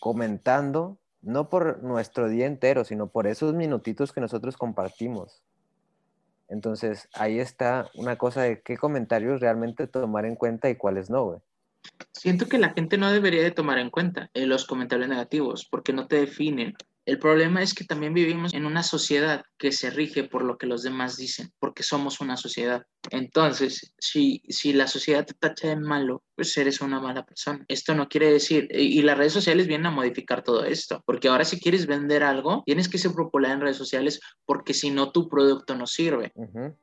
comentando, 0.00 0.98
no 1.22 1.48
por 1.48 1.82
nuestro 1.82 2.28
día 2.28 2.46
entero, 2.46 2.84
sino 2.84 3.06
por 3.08 3.26
esos 3.26 3.54
minutitos 3.54 4.12
que 4.12 4.20
nosotros 4.20 4.56
compartimos. 4.56 5.42
Entonces, 6.48 7.08
ahí 7.14 7.38
está 7.38 7.88
una 7.94 8.16
cosa 8.16 8.42
de 8.42 8.62
qué 8.62 8.76
comentarios 8.76 9.40
realmente 9.40 9.86
tomar 9.86 10.26
en 10.26 10.36
cuenta 10.36 10.68
y 10.68 10.76
cuáles 10.76 11.10
no, 11.10 11.24
güey. 11.24 11.38
Siento 12.12 12.46
que 12.48 12.58
la 12.58 12.70
gente 12.70 12.96
no 12.98 13.10
debería 13.10 13.42
de 13.42 13.50
tomar 13.50 13.78
en 13.78 13.90
cuenta 13.90 14.30
eh, 14.34 14.46
los 14.46 14.66
comentarios 14.66 15.08
negativos 15.08 15.66
porque 15.70 15.92
no 15.92 16.06
te 16.06 16.16
definen. 16.16 16.74
El 17.06 17.18
problema 17.18 17.62
es 17.62 17.74
que 17.74 17.84
también 17.84 18.14
vivimos 18.14 18.54
en 18.54 18.64
una 18.64 18.82
sociedad 18.82 19.44
que 19.58 19.72
se 19.72 19.90
rige 19.90 20.24
por 20.24 20.42
lo 20.42 20.56
que 20.56 20.66
los 20.66 20.82
demás 20.82 21.16
dicen, 21.16 21.52
porque 21.58 21.82
somos 21.82 22.20
una 22.20 22.36
sociedad. 22.36 22.86
Entonces, 23.10 23.94
si, 23.98 24.42
si 24.48 24.72
la 24.72 24.86
sociedad 24.86 25.26
te 25.26 25.34
tacha 25.34 25.68
de 25.68 25.76
malo, 25.76 26.22
pues 26.34 26.56
eres 26.56 26.80
una 26.80 27.00
mala 27.00 27.26
persona. 27.26 27.64
Esto 27.68 27.94
no 27.94 28.08
quiere 28.08 28.32
decir, 28.32 28.68
y 28.70 29.02
las 29.02 29.18
redes 29.18 29.34
sociales 29.34 29.66
vienen 29.66 29.86
a 29.86 29.90
modificar 29.90 30.42
todo 30.42 30.64
esto, 30.64 31.02
porque 31.04 31.28
ahora 31.28 31.44
si 31.44 31.60
quieres 31.60 31.86
vender 31.86 32.22
algo, 32.22 32.62
tienes 32.64 32.88
que 32.88 32.98
ser 32.98 33.12
popular 33.12 33.52
en 33.52 33.60
redes 33.60 33.76
sociales, 33.76 34.20
porque 34.46 34.72
si 34.72 34.90
no, 34.90 35.12
tu 35.12 35.28
producto 35.28 35.74
no 35.74 35.86
sirve. 35.86 36.32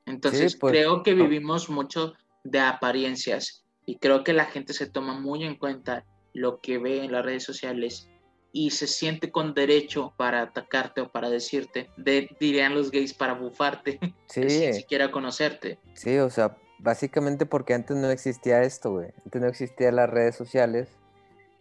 Entonces, 0.06 0.56
pues, 0.56 0.72
creo 0.72 1.02
que 1.02 1.16
vivimos 1.16 1.70
mucho 1.70 2.14
de 2.44 2.60
apariencias 2.60 3.66
y 3.88 3.98
creo 3.98 4.24
que 4.24 4.34
la 4.34 4.46
gente 4.46 4.74
se 4.74 4.90
toma 4.90 5.20
muy 5.20 5.44
en 5.44 5.56
cuenta 5.56 6.06
lo 6.34 6.62
que 6.62 6.78
ve 6.78 7.04
en 7.04 7.12
las 7.12 7.26
redes 7.26 7.44
sociales 7.44 8.08
y 8.52 8.72
se 8.72 8.88
siente 8.88 9.32
con 9.32 9.54
derecho 9.54 10.14
para 10.18 10.42
atacarte 10.42 11.02
o 11.02 11.10
para 11.10 11.30
decirte, 11.30 11.90
de, 11.98 12.30
dirían 12.40 12.76
los 12.76 12.92
gays, 12.92 13.14
para 13.14 13.34
bufarte, 13.34 14.00
sí. 14.28 14.50
sin 14.50 14.74
siquiera 14.74 15.12
conocerte. 15.12 15.80
Sí, 15.94 16.18
o 16.18 16.30
sea, 16.30 16.58
básicamente 16.80 17.46
porque 17.46 17.74
antes 17.74 17.96
no 17.98 18.10
existía 18.10 18.64
esto, 18.64 18.92
güey. 18.92 19.12
Antes 19.26 19.42
no 19.42 19.48
existían 19.48 19.96
las 19.96 20.10
redes 20.10 20.36
sociales 20.36 20.90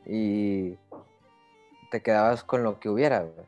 y 0.06 0.76
te 1.90 2.02
quedabas 2.02 2.44
con 2.44 2.62
lo 2.62 2.80
que 2.80 2.88
hubiera, 2.88 3.20
güey. 3.20 3.46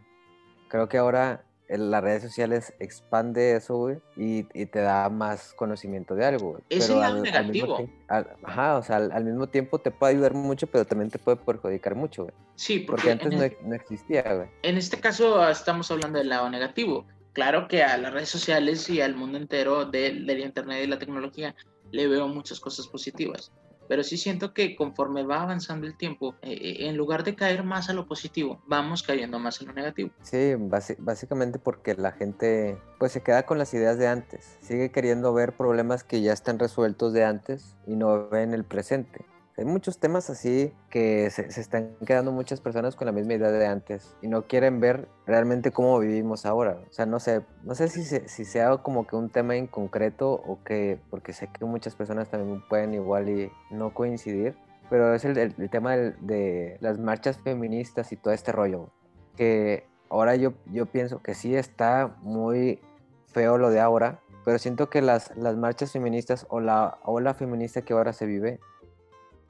Creo 0.68 0.88
que 0.88 0.98
ahora 0.98 1.44
las 1.78 2.02
redes 2.02 2.22
sociales 2.22 2.74
expande 2.78 3.56
eso, 3.56 3.76
güey, 3.76 3.98
y, 4.16 4.42
te 4.66 4.80
da 4.80 5.08
más 5.08 5.52
conocimiento 5.54 6.14
de 6.14 6.24
algo, 6.24 6.52
güey. 6.52 6.62
Es 6.68 6.88
el 6.88 7.22
negativo. 7.22 7.88
ajá, 8.08 8.76
o 8.76 8.82
sea, 8.82 8.96
al, 8.96 9.24
mismo 9.24 9.48
tiempo 9.48 9.78
te 9.78 9.90
puede 9.90 10.12
ayudar 10.12 10.34
mucho, 10.34 10.66
pero 10.66 10.84
también 10.84 11.10
te 11.10 11.18
puede 11.18 11.36
perjudicar 11.36 11.94
mucho, 11.94 12.24
güey. 12.24 12.34
Sí, 12.54 12.80
porque, 12.80 13.12
antes 13.12 13.32
no, 13.62 13.74
existía, 13.74 14.22
güey. 14.22 14.48
En 14.62 14.76
este 14.76 15.00
caso 15.00 15.48
estamos 15.48 15.90
hablando 15.90 16.18
del 16.18 16.28
lado 16.28 16.48
negativo. 16.50 17.06
Claro 17.32 17.66
que 17.66 17.82
a 17.82 17.96
las 17.96 18.12
redes 18.12 18.28
sociales 18.28 18.88
y 18.90 19.00
al 19.00 19.14
mundo 19.14 19.38
entero 19.38 19.86
del 19.86 20.28
internet 20.38 20.84
y 20.84 20.86
la 20.86 20.98
tecnología 20.98 21.54
le 21.90 22.06
veo 22.08 22.28
muchas 22.28 22.60
cosas 22.60 22.86
positivas 22.86 23.50
pero 23.92 24.04
sí 24.04 24.16
siento 24.16 24.54
que 24.54 24.74
conforme 24.74 25.22
va 25.22 25.42
avanzando 25.42 25.86
el 25.86 25.94
tiempo, 25.98 26.34
eh, 26.40 26.52
eh, 26.54 26.88
en 26.88 26.96
lugar 26.96 27.24
de 27.24 27.34
caer 27.34 27.62
más 27.62 27.90
a 27.90 27.92
lo 27.92 28.06
positivo, 28.06 28.62
vamos 28.66 29.02
cayendo 29.02 29.38
más 29.38 29.60
en 29.60 29.66
lo 29.66 29.74
negativo. 29.74 30.08
Sí, 30.22 30.54
básicamente 30.98 31.58
porque 31.58 31.94
la 31.94 32.12
gente 32.12 32.78
pues 32.98 33.12
se 33.12 33.22
queda 33.22 33.44
con 33.44 33.58
las 33.58 33.74
ideas 33.74 33.98
de 33.98 34.08
antes, 34.08 34.56
sigue 34.62 34.90
queriendo 34.90 35.34
ver 35.34 35.52
problemas 35.52 36.04
que 36.04 36.22
ya 36.22 36.32
están 36.32 36.58
resueltos 36.58 37.12
de 37.12 37.26
antes 37.26 37.76
y 37.86 37.96
no 37.96 38.30
ven 38.30 38.54
el 38.54 38.64
presente. 38.64 39.26
Hay 39.58 39.66
muchos 39.66 39.98
temas 39.98 40.30
así 40.30 40.72
que 40.88 41.28
se, 41.30 41.42
están 41.60 41.94
quedando 42.06 42.32
muchas 42.32 42.60
personas 42.62 42.96
con 42.96 43.04
la 43.06 43.12
misma 43.12 43.34
idea 43.34 43.50
de 43.50 43.66
antes 43.66 44.16
y 44.22 44.28
no 44.28 44.46
quieren 44.46 44.80
ver 44.80 45.08
realmente 45.26 45.72
cómo 45.72 45.98
vivimos 45.98 46.46
ahora. 46.46 46.78
O 46.88 46.92
sea, 46.92 47.04
no 47.04 47.20
sé, 47.20 47.42
no 47.62 47.74
sé 47.74 47.88
si, 47.88 48.02
si 48.04 48.44
sea 48.46 48.78
como 48.78 49.06
que 49.06 49.14
un 49.14 49.28
tema 49.28 49.56
en 49.56 49.66
concreto 49.66 50.32
o 50.32 50.62
que, 50.64 50.98
porque 51.10 51.34
sé 51.34 51.48
que 51.48 51.66
muchas 51.66 51.94
personas 51.94 52.30
también 52.30 52.62
pueden 52.66 52.94
igual 52.94 53.28
y 53.28 53.52
no 53.70 53.92
coincidir, 53.92 54.56
pero 54.88 55.14
es 55.14 55.24
el, 55.26 55.54
tema 55.70 55.96
de 55.96 56.78
las 56.80 56.98
marchas 56.98 57.36
feministas 57.38 58.10
y 58.12 58.16
todo 58.16 58.32
este 58.32 58.52
rollo. 58.52 58.88
Que 59.36 59.86
ahora 60.08 60.34
yo, 60.36 60.54
yo 60.72 60.86
pienso 60.86 61.22
que 61.22 61.34
sí 61.34 61.54
está 61.54 62.16
muy 62.22 62.80
feo 63.26 63.58
lo 63.58 63.68
de 63.68 63.80
ahora, 63.80 64.20
pero 64.46 64.58
siento 64.58 64.88
que 64.88 65.02
las, 65.02 65.36
las 65.36 65.56
marchas 65.58 65.92
feministas 65.92 66.46
o 66.48 66.60
la 66.60 66.98
ola 67.04 67.34
feminista 67.34 67.82
que 67.82 67.92
ahora 67.92 68.14
se 68.14 68.24
vive 68.24 68.60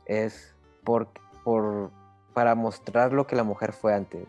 es 0.07 0.55
por, 0.85 1.09
por, 1.45 1.91
para 2.35 2.55
mostrar 2.55 3.13
lo 3.13 3.27
que 3.27 3.37
la 3.37 3.45
mujer 3.45 3.73
fue 3.73 3.95
antes. 3.95 4.27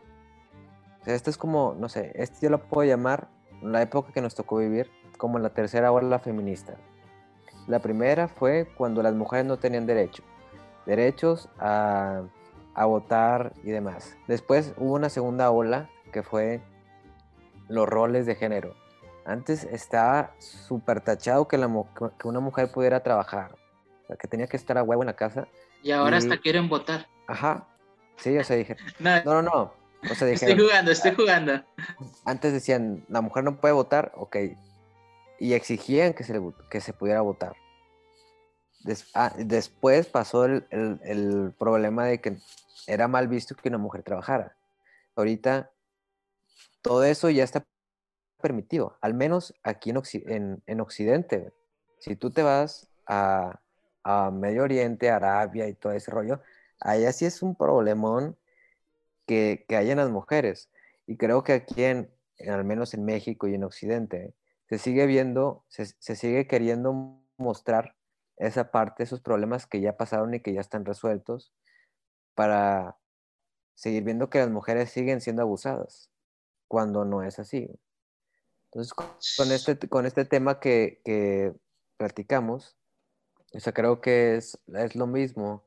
O 1.02 1.04
sea, 1.06 1.16
esto 1.16 1.30
es 1.30 1.38
como, 1.38 1.76
no 1.78 1.90
sé, 1.90 2.12
esto 2.16 2.38
yo 2.42 2.50
lo 2.50 2.60
puedo 2.60 2.88
llamar 2.88 3.28
la 3.62 3.82
época 3.82 4.12
que 4.14 4.22
nos 4.22 4.36
tocó 4.36 4.58
vivir 4.58 4.90
como 5.18 5.40
la 5.40 5.50
tercera 5.50 5.92
ola 5.92 6.20
feminista. 6.20 6.76
La 7.68 7.80
primera 7.80 8.28
fue 8.28 8.68
cuando 8.78 9.02
las 9.04 9.14
mujeres 9.14 9.46
no 9.46 9.58
tenían 9.58 9.86
derecho, 9.86 10.24
derechos 10.86 11.50
a, 11.60 12.24
a 12.76 12.86
votar 12.86 13.54
y 13.64 13.72
demás. 13.72 14.18
Después 14.28 14.74
hubo 14.78 14.94
una 14.94 15.10
segunda 15.10 15.50
ola 15.52 15.90
que 16.12 16.24
fue 16.24 16.62
los 17.68 17.88
roles 17.88 18.26
de 18.26 18.36
género. 18.36 18.76
Antes 19.26 19.64
estaba 19.64 20.32
súper 20.40 21.02
tachado 21.02 21.48
que, 21.48 21.58
la, 21.58 21.68
que 22.20 22.28
una 22.28 22.40
mujer 22.40 22.72
pudiera 22.72 23.02
trabajar, 23.04 23.56
que 24.20 24.28
tenía 24.28 24.48
que 24.48 24.58
estar 24.58 24.78
a 24.78 24.84
huevo 24.84 25.02
en 25.02 25.08
la 25.08 25.16
casa. 25.16 25.48
Y 25.84 25.92
ahora 25.92 26.18
hasta 26.18 26.38
quieren 26.38 26.70
votar. 26.70 27.08
Ajá. 27.28 27.68
Sí, 28.18 28.38
o 28.38 28.44
sea, 28.44 28.56
dije. 28.56 28.78
no, 29.00 29.24
no, 29.24 29.42
no. 29.42 29.74
O 30.10 30.16
sea, 30.16 30.28
estoy 30.30 30.58
jugando, 30.58 30.92
estoy 30.92 31.14
jugando. 31.16 31.64
Antes 32.26 32.52
decían, 32.52 33.06
la 33.08 33.22
mujer 33.22 33.44
no 33.44 33.60
puede 33.60 33.74
votar, 33.74 34.12
ok. 34.16 34.38
Y 35.40 35.54
exigían 35.54 36.14
que 36.14 36.24
se, 36.24 36.42
que 36.70 36.82
se 36.82 36.94
pudiera 36.94 37.22
votar. 37.22 37.56
Ah, 39.14 39.34
después 39.38 40.08
pasó 40.08 40.46
el, 40.46 40.66
el, 40.70 41.54
problema 41.58 42.06
de 42.06 42.20
que 42.20 42.38
era 42.86 43.08
mal 43.08 43.30
visto 43.30 43.56
que 43.56 43.70
una 43.70 43.78
mujer 43.78 44.04
trabajara. 44.04 44.58
Ahorita 45.16 45.72
todo 46.82 47.06
eso 47.06 47.30
ya 47.30 47.46
está 47.46 47.66
permitido, 48.42 48.98
al 49.00 49.14
menos 49.14 49.54
aquí 49.64 49.92
en, 49.92 50.02
en, 50.26 50.64
en 50.66 50.82
Occidente. 50.82 51.54
Si 52.00 52.18
tú 52.18 52.30
te 52.32 52.44
vas 52.44 52.90
a, 53.08 53.62
a 54.04 54.32
Medio 54.32 54.64
Oriente, 54.64 55.10
Arabia 55.10 55.68
y 55.68 55.74
todo 55.74 55.94
ese 55.94 56.12
rollo, 56.12 56.42
allá 56.80 57.12
sí 57.14 57.26
es 57.26 57.42
un 57.42 57.56
problemón 57.56 58.38
que, 59.26 59.66
que 59.68 59.78
hay 59.78 59.92
en 59.92 59.98
las 59.98 60.10
mujeres. 60.10 60.70
Y 61.08 61.18
creo 61.18 61.44
que 61.44 61.54
aquí, 61.54 61.84
en, 61.84 62.12
al 62.48 62.66
menos 62.66 62.94
en 62.94 63.06
México 63.06 63.48
y 63.48 63.56
en 63.56 63.64
Occidente, 63.64 64.34
se 64.70 64.78
sigue 64.78 65.06
viendo, 65.06 65.66
se, 65.68 65.86
se 65.86 66.16
sigue 66.16 66.48
queriendo 66.48 67.22
mostrar 67.38 67.96
esa 68.38 68.72
parte, 68.72 69.04
esos 69.04 69.22
problemas 69.22 69.68
que 69.68 69.82
ya 69.82 69.98
pasaron 69.98 70.34
y 70.34 70.40
que 70.40 70.54
ya 70.54 70.62
están 70.62 70.86
resueltos, 70.86 71.54
para 72.36 72.98
seguir 73.76 74.04
viendo 74.04 74.30
que 74.30 74.40
las 74.40 74.50
mujeres 74.50 74.90
siguen 74.92 75.22
siendo 75.22 75.42
abusadas, 75.42 76.10
cuando 76.68 77.06
no 77.06 77.24
es 77.24 77.40
así. 77.40 77.70
Entonces, 78.66 78.94
con 78.94 79.52
este, 79.52 79.88
con 79.88 80.06
este 80.06 80.26
tema 80.26 80.60
que, 80.60 81.00
que 81.06 81.54
platicamos, 81.98 82.76
o 83.54 83.60
sea, 83.60 83.74
creo 83.74 84.02
que 84.02 84.36
es, 84.36 84.60
es 84.68 84.96
lo 84.96 85.08
mismo 85.08 85.64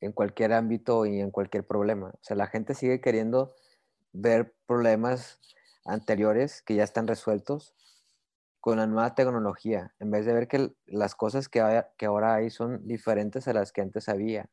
en 0.00 0.12
cualquier 0.12 0.52
ámbito 0.52 1.06
y 1.06 1.20
en 1.20 1.30
cualquier 1.30 1.66
problema. 1.66 2.08
O 2.08 2.18
sea, 2.22 2.36
la 2.36 2.46
gente 2.46 2.74
sigue 2.74 3.00
queriendo 3.00 3.54
ver 4.12 4.54
problemas 4.66 5.40
anteriores 5.84 6.62
que 6.62 6.74
ya 6.74 6.84
están 6.84 7.06
resueltos 7.06 7.74
con 8.60 8.78
la 8.78 8.86
nueva 8.86 9.14
tecnología, 9.14 9.94
en 10.00 10.10
vez 10.10 10.26
de 10.26 10.34
ver 10.34 10.48
que 10.48 10.72
las 10.86 11.14
cosas 11.14 11.48
que, 11.48 11.82
que 11.96 12.06
ahora 12.06 12.34
hay 12.34 12.50
son 12.50 12.86
diferentes 12.86 13.46
a 13.48 13.52
las 13.52 13.72
que 13.72 13.80
antes 13.80 14.08
había 14.08 14.50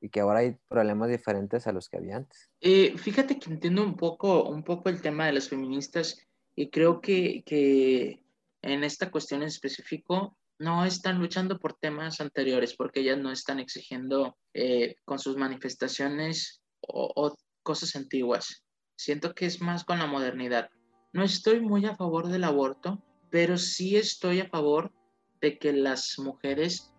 y 0.00 0.10
que 0.10 0.20
ahora 0.20 0.40
hay 0.40 0.56
problemas 0.68 1.08
diferentes 1.08 1.66
a 1.66 1.72
los 1.72 1.88
que 1.88 1.96
había 1.96 2.16
antes. 2.16 2.50
Eh, 2.60 2.98
fíjate 2.98 3.38
que 3.38 3.50
entiendo 3.50 3.82
un 3.82 3.96
poco, 3.96 4.48
un 4.48 4.62
poco 4.62 4.88
el 4.88 5.00
tema 5.00 5.26
de 5.26 5.32
las 5.32 5.48
feministas 5.48 6.18
y 6.54 6.70
creo 6.70 7.00
que, 7.00 7.44
que 7.46 8.22
en 8.62 8.84
esta 8.84 9.10
cuestión 9.10 9.42
en 9.42 9.48
específico 9.48 10.36
no 10.58 10.84
están 10.84 11.18
luchando 11.18 11.58
por 11.58 11.74
temas 11.74 12.20
anteriores, 12.20 12.74
porque 12.74 13.00
ellas 13.00 13.18
no 13.18 13.30
están 13.30 13.60
exigiendo 13.60 14.36
eh, 14.54 14.96
con 15.04 15.18
sus 15.18 15.36
manifestaciones 15.36 16.62
o, 16.80 17.34
cosas 17.62 17.96
antiguas. 17.96 18.64
Siento 18.96 19.34
que 19.34 19.46
es 19.46 19.60
más 19.60 19.84
con 19.84 19.98
la 19.98 20.06
modernidad. 20.06 20.70
No 21.12 21.24
estoy 21.24 21.60
muy 21.60 21.84
a 21.84 21.96
favor 21.96 22.28
del 22.28 22.44
aborto, 22.44 23.02
pero 23.28 23.58
sí 23.58 23.96
estoy 23.96 24.40
a 24.40 24.48
favor 24.48 24.92
de 25.40 25.58
que 25.58 25.72
las 25.72 26.16
mujeres 26.18 26.92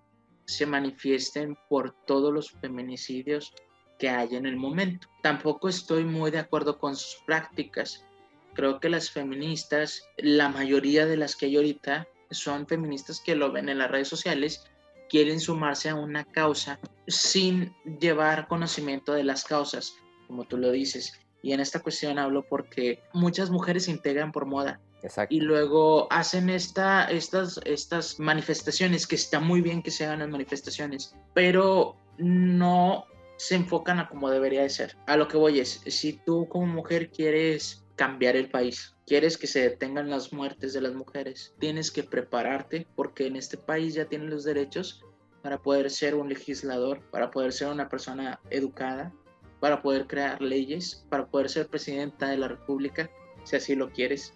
se 0.46 0.65
manifiesten 0.65 1.58
por 1.70 1.96
todos 2.06 2.34
los 2.34 2.52
feminicidios 2.52 3.54
que 3.98 4.10
hay 4.10 4.36
en 4.36 4.46
el 4.46 4.58
momento. 4.58 5.08
Tampoco 5.24 5.70
estoy 5.70 6.04
muy 6.04 6.32
de 6.32 6.39
acuerdo 6.39 6.78
con 6.78 6.96
sus 6.96 7.22
prácticas. 7.26 8.06
Creo 8.54 8.80
que 8.80 8.89
las 8.89 9.10
feministas, 9.10 10.04
la 10.17 10.50
mayoría 10.50 11.06
de 11.06 11.17
las 11.17 11.36
que 11.36 11.48
hay 11.48 11.56
ahorita, 11.56 12.08
son 12.31 12.67
feministas 12.67 13.19
que 13.19 13.35
lo 13.35 13.51
ven 13.51 13.69
en 13.69 13.77
las 13.77 13.91
redes 13.91 14.07
sociales, 14.07 14.65
quieren 15.09 15.39
sumarse 15.39 15.89
a 15.89 15.95
una 15.95 16.23
causa 16.25 16.79
sin 17.07 17.73
llevar 17.99 18.47
conocimiento 18.47 19.13
de 19.13 19.23
las 19.23 19.43
causas, 19.43 19.95
como 20.27 20.45
tú 20.45 20.57
lo 20.57 20.71
dices. 20.71 21.13
Y 21.41 21.53
en 21.53 21.59
esta 21.59 21.79
cuestión 21.79 22.19
hablo 22.19 22.45
porque 22.47 23.01
muchas 23.13 23.49
mujeres 23.49 23.85
se 23.85 23.91
integran 23.91 24.31
por 24.31 24.45
moda. 24.45 24.81
Y 25.29 25.39
luego 25.41 26.07
hacen 26.11 26.49
esta, 26.49 27.05
estas, 27.05 27.59
estas 27.65 28.19
manifestaciones, 28.19 29.07
que 29.07 29.15
está 29.15 29.39
muy 29.39 29.61
bien 29.61 29.83
que 29.83 29.91
se 29.91 30.05
hagan 30.05 30.19
las 30.19 30.29
manifestaciones, 30.29 31.15
pero 31.33 31.95
no 32.17 33.05
se 33.37 33.55
enfocan 33.55 33.99
a 33.99 34.09
como 34.09 34.29
debería 34.29 34.63
de 34.63 34.69
ser. 34.69 34.97
A 35.05 35.15
lo 35.15 35.27
que 35.27 35.37
voy 35.37 35.59
es, 35.59 35.81
si 35.85 36.13
tú 36.13 36.47
como 36.49 36.65
mujer 36.65 37.11
quieres 37.11 37.85
cambiar 37.97 38.38
el 38.38 38.49
país, 38.49 38.95
quieres 39.05 39.38
que 39.38 39.47
se 39.47 39.62
detengan 39.62 40.10
las 40.10 40.31
muertes 40.31 40.71
de 40.71 40.81
las 40.81 40.93
mujeres, 40.93 41.53
tienes 41.60 41.91
que 41.91 42.03
prepararte 42.03 42.88
porque 42.95 43.25
en 43.25 43.36
este 43.36 43.57
país 43.57 43.95
ya 43.95 44.05
tienes 44.05 44.29
los 44.29 44.43
derechos 44.45 45.03
para 45.41 45.62
poder 45.62 45.89
ser 45.89 46.15
un 46.15 46.29
legislador, 46.29 47.01
para 47.12 47.31
poder 47.31 47.51
ser 47.51 47.69
una 47.69 47.89
persona 47.89 48.39
educada, 48.51 49.12
para 49.60 49.81
poder 49.81 50.05
crear 50.05 50.41
leyes, 50.41 51.05
para 51.10 51.25
poder 51.25 51.49
ser 51.49 51.67
presidenta 51.67 52.29
de 52.29 52.38
la 52.38 52.47
República, 52.47 53.10
si 53.43 53.55
así 53.55 53.75
lo 53.75 53.91
quieres. 53.91 54.33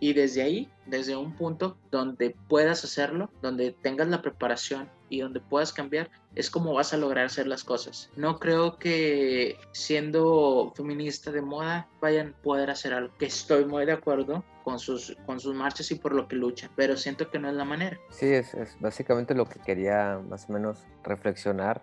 Y 0.00 0.12
desde 0.12 0.42
ahí, 0.42 0.70
desde 0.86 1.16
un 1.16 1.36
punto 1.36 1.78
donde 1.90 2.34
puedas 2.48 2.82
hacerlo, 2.84 3.30
donde 3.42 3.72
tengas 3.72 4.08
la 4.08 4.22
preparación 4.22 4.90
y 5.08 5.20
donde 5.20 5.40
puedas 5.40 5.72
cambiar, 5.72 6.10
es 6.34 6.50
como 6.50 6.74
vas 6.74 6.92
a 6.92 6.96
lograr 6.96 7.26
hacer 7.26 7.46
las 7.46 7.64
cosas. 7.64 8.10
No 8.16 8.38
creo 8.38 8.78
que 8.78 9.58
siendo 9.72 10.72
feminista 10.76 11.30
de 11.30 11.42
moda 11.42 11.88
vayan 12.00 12.34
a 12.38 12.42
poder 12.42 12.70
hacer 12.70 12.94
algo. 12.94 13.14
Que 13.18 13.26
estoy 13.26 13.64
muy 13.64 13.86
de 13.86 13.92
acuerdo 13.92 14.44
con 14.64 14.78
sus, 14.78 15.16
con 15.26 15.40
sus 15.40 15.54
marchas 15.54 15.90
y 15.90 15.94
por 15.94 16.14
lo 16.14 16.28
que 16.28 16.36
luchan, 16.36 16.70
pero 16.76 16.96
siento 16.96 17.30
que 17.30 17.38
no 17.38 17.48
es 17.48 17.54
la 17.54 17.64
manera. 17.64 17.98
Sí, 18.10 18.26
es, 18.26 18.54
es 18.54 18.76
básicamente 18.80 19.34
lo 19.34 19.46
que 19.46 19.60
quería 19.60 20.20
más 20.28 20.48
o 20.48 20.52
menos 20.52 20.86
reflexionar 21.02 21.82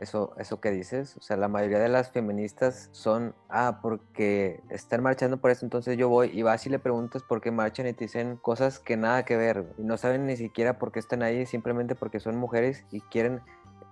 eso, 0.00 0.34
eso 0.38 0.60
que 0.60 0.70
dices. 0.70 1.16
O 1.16 1.20
sea, 1.20 1.36
la 1.36 1.48
mayoría 1.48 1.78
de 1.78 1.88
las 1.88 2.10
feministas 2.10 2.88
son, 2.92 3.34
ah, 3.48 3.80
porque 3.82 4.60
están 4.70 5.02
marchando 5.02 5.38
por 5.38 5.50
eso, 5.50 5.66
entonces 5.66 5.96
yo 5.96 6.08
voy 6.08 6.30
y 6.32 6.42
vas 6.42 6.66
y 6.66 6.70
le 6.70 6.78
preguntas 6.78 7.22
por 7.22 7.40
qué 7.40 7.50
marchan 7.50 7.86
y 7.86 7.92
te 7.92 8.04
dicen 8.04 8.36
cosas 8.36 8.78
que 8.78 8.96
nada 8.96 9.24
que 9.24 9.36
ver. 9.36 9.66
Y 9.78 9.82
no 9.82 9.96
saben 9.96 10.26
ni 10.26 10.36
siquiera 10.36 10.78
por 10.78 10.92
qué 10.92 10.98
están 10.98 11.22
ahí, 11.22 11.46
simplemente 11.46 11.94
porque 11.94 12.20
son 12.20 12.36
mujeres 12.36 12.84
y 12.90 13.00
quieren 13.00 13.40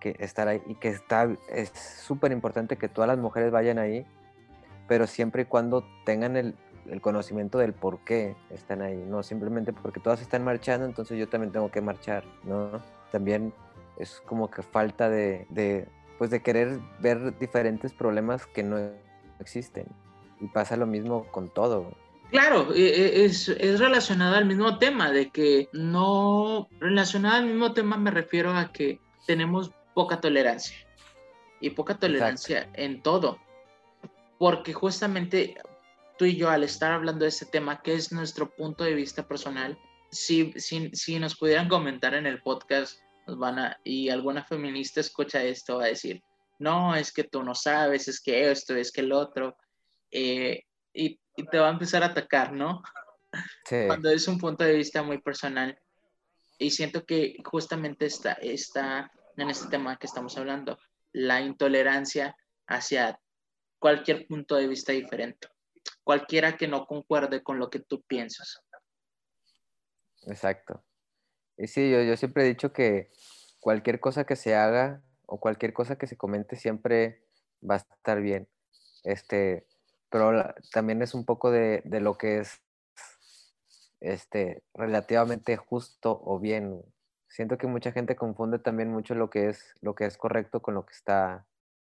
que 0.01 0.17
estar 0.19 0.49
ahí. 0.49 0.63
Y 0.67 0.75
que 0.77 0.89
está, 0.89 1.29
es 1.49 1.71
súper 1.71 2.33
importante 2.33 2.77
que 2.77 2.89
todas 2.89 3.09
las 3.09 3.19
mujeres 3.19 3.51
vayan 3.51 3.79
ahí, 3.79 4.07
pero 4.89 5.07
siempre 5.07 5.43
y 5.43 5.45
cuando 5.47 5.85
tengan 6.05 6.37
el, 6.37 6.55
el 6.91 7.01
conocimiento 7.01 7.59
del 7.59 7.73
por 7.73 8.01
qué 8.01 8.37
están 8.51 8.83
ahí, 8.83 9.05
no 9.09 9.23
simplemente 9.23 9.73
porque 9.73 10.01
todas 10.01 10.21
están 10.21 10.45
marchando, 10.45 10.87
entonces 10.87 11.19
yo 11.19 11.29
también 11.29 11.53
tengo 11.53 11.71
que 11.71 11.81
marchar, 11.81 12.25
¿no? 12.45 12.83
También 13.11 13.53
es 13.99 14.23
como 14.27 14.51
que 14.51 14.63
falta 14.63 15.09
de, 15.09 15.47
de, 15.51 15.89
pues 16.19 16.31
de 16.31 16.43
querer 16.43 16.81
ver 17.01 17.39
diferentes 17.39 17.93
problemas 17.93 18.47
que 18.47 18.63
no 18.63 18.79
existen. 19.41 19.87
Y 20.41 20.49
pasa 20.49 20.77
lo 20.77 20.87
mismo 20.87 21.27
con 21.31 21.53
todo. 21.53 21.97
Claro, 22.31 22.75
e, 22.75 22.81
e, 22.81 23.25
es, 23.25 23.49
es, 23.49 23.79
relacionado 23.79 24.35
al 24.35 24.47
mismo 24.47 24.79
tema, 24.79 25.11
de 25.13 25.31
que 25.31 25.69
no, 25.73 26.69
relacionado 26.81 27.37
al 27.37 27.47
mismo 27.47 27.73
tema 27.73 27.97
me 27.97 28.11
refiero 28.11 28.53
a 28.53 28.73
que 28.73 29.01
tenemos 29.27 29.71
poca 29.95 30.21
tolerancia. 30.21 30.77
Y 31.61 31.71
poca 31.71 31.95
tolerancia 31.99 32.69
en 32.75 33.03
todo. 33.03 33.39
Porque 34.39 34.73
justamente 34.73 35.57
tú 36.19 36.25
y 36.25 36.37
yo 36.37 36.51
al 36.51 36.65
estar 36.65 36.93
hablando 36.93 37.25
de 37.25 37.29
este 37.29 37.47
tema, 37.47 37.81
que 37.83 37.95
es 37.95 38.13
nuestro 38.13 38.51
punto 38.51 38.85
de 38.85 38.95
vista 38.95 39.27
personal, 39.27 39.79
si, 40.11 40.53
si, 40.57 40.91
si 40.91 41.19
nos 41.19 41.37
pudieran 41.37 41.69
comentar 41.69 42.15
en 42.15 42.27
el 42.27 42.43
podcast 42.43 42.99
van 43.27 43.59
a, 43.59 43.81
y 43.85 44.09
alguna 44.09 44.45
feminista 44.45 45.01
escucha 45.01 45.43
esto, 45.43 45.79
va 45.79 45.85
a 45.85 45.89
decir, 45.89 46.23
no, 46.59 46.95
es 46.95 47.13
que 47.13 47.25
tú 47.25 47.43
no 47.43 47.55
sabes, 47.55 48.09
es 48.09 48.21
que 48.21 48.51
esto, 48.51 48.75
es 48.77 48.93
que 48.93 49.01
el 49.01 49.13
otro, 49.13 49.57
eh, 50.11 50.65
y, 50.93 51.21
te 51.51 51.59
va 51.59 51.69
a 51.69 51.73
empezar 51.73 52.03
a 52.05 52.07
atacar, 52.07 52.53
¿no? 52.53 52.81
Cuando 53.69 54.11
es 54.11 54.29
un 54.29 54.39
punto 54.39 54.63
de 54.63 54.77
vista 54.77 55.03
muy 55.03 55.21
personal. 55.21 55.77
Y 56.59 56.71
siento 56.71 57.05
que 57.05 57.37
justamente 57.45 58.07
está, 58.07 58.35
está 58.35 59.11
en 59.37 59.51
este 59.51 59.69
tema 59.69 59.97
que 59.97 60.07
estamos 60.07 60.39
hablando, 60.39 60.79
la 61.13 61.41
intolerancia 61.41 62.37
hacia 62.69 63.21
cualquier 63.81 64.29
punto 64.29 64.55
de 64.55 64.69
vista 64.69 64.93
diferente, 64.93 65.49
cualquiera 66.05 66.57
que 66.57 66.69
no 66.69 66.87
concuerde 66.87 67.43
con 67.43 67.59
lo 67.59 67.69
que 67.69 67.81
tú 67.81 68.03
piensas. 68.03 68.61
Exacto. 70.23 70.85
Y 71.57 71.67
sí, 71.69 71.91
yo, 71.91 72.03
yo 72.03 72.17
siempre 72.17 72.45
he 72.45 72.49
dicho 72.49 72.73
que 72.73 73.11
cualquier 73.61 74.01
cosa 74.01 74.25
que 74.25 74.37
se 74.37 74.55
haga 74.55 75.03
o 75.27 75.39
cualquier 75.39 75.73
cosa 75.73 75.97
que 75.97 76.07
se 76.07 76.17
comente 76.17 76.57
siempre 76.57 77.23
va 77.69 77.77
a 77.77 77.79
estar 77.79 78.21
bien. 78.21 78.49
Este, 79.05 79.67
pero 80.11 80.55
también 80.73 81.03
es 81.03 81.15
un 81.15 81.25
poco 81.25 81.51
de, 81.51 81.83
de, 81.85 82.01
lo 82.01 82.17
que 82.17 82.41
es 82.41 82.61
este, 84.01 84.63
relativamente 84.75 85.57
justo 85.57 86.21
o 86.25 86.39
bien. 86.39 86.83
Siento 87.29 87.59
que 87.59 87.67
mucha 87.67 87.93
gente 87.93 88.17
confunde 88.17 88.59
también 88.59 88.91
mucho 88.93 89.15
lo 89.15 89.31
que 89.31 89.49
es, 89.49 89.75
lo 89.81 89.95
que 89.95 90.07
es 90.07 90.17
correcto 90.17 90.61
con 90.61 90.75
lo 90.75 90.87
que 90.87 90.93
está 90.93 91.47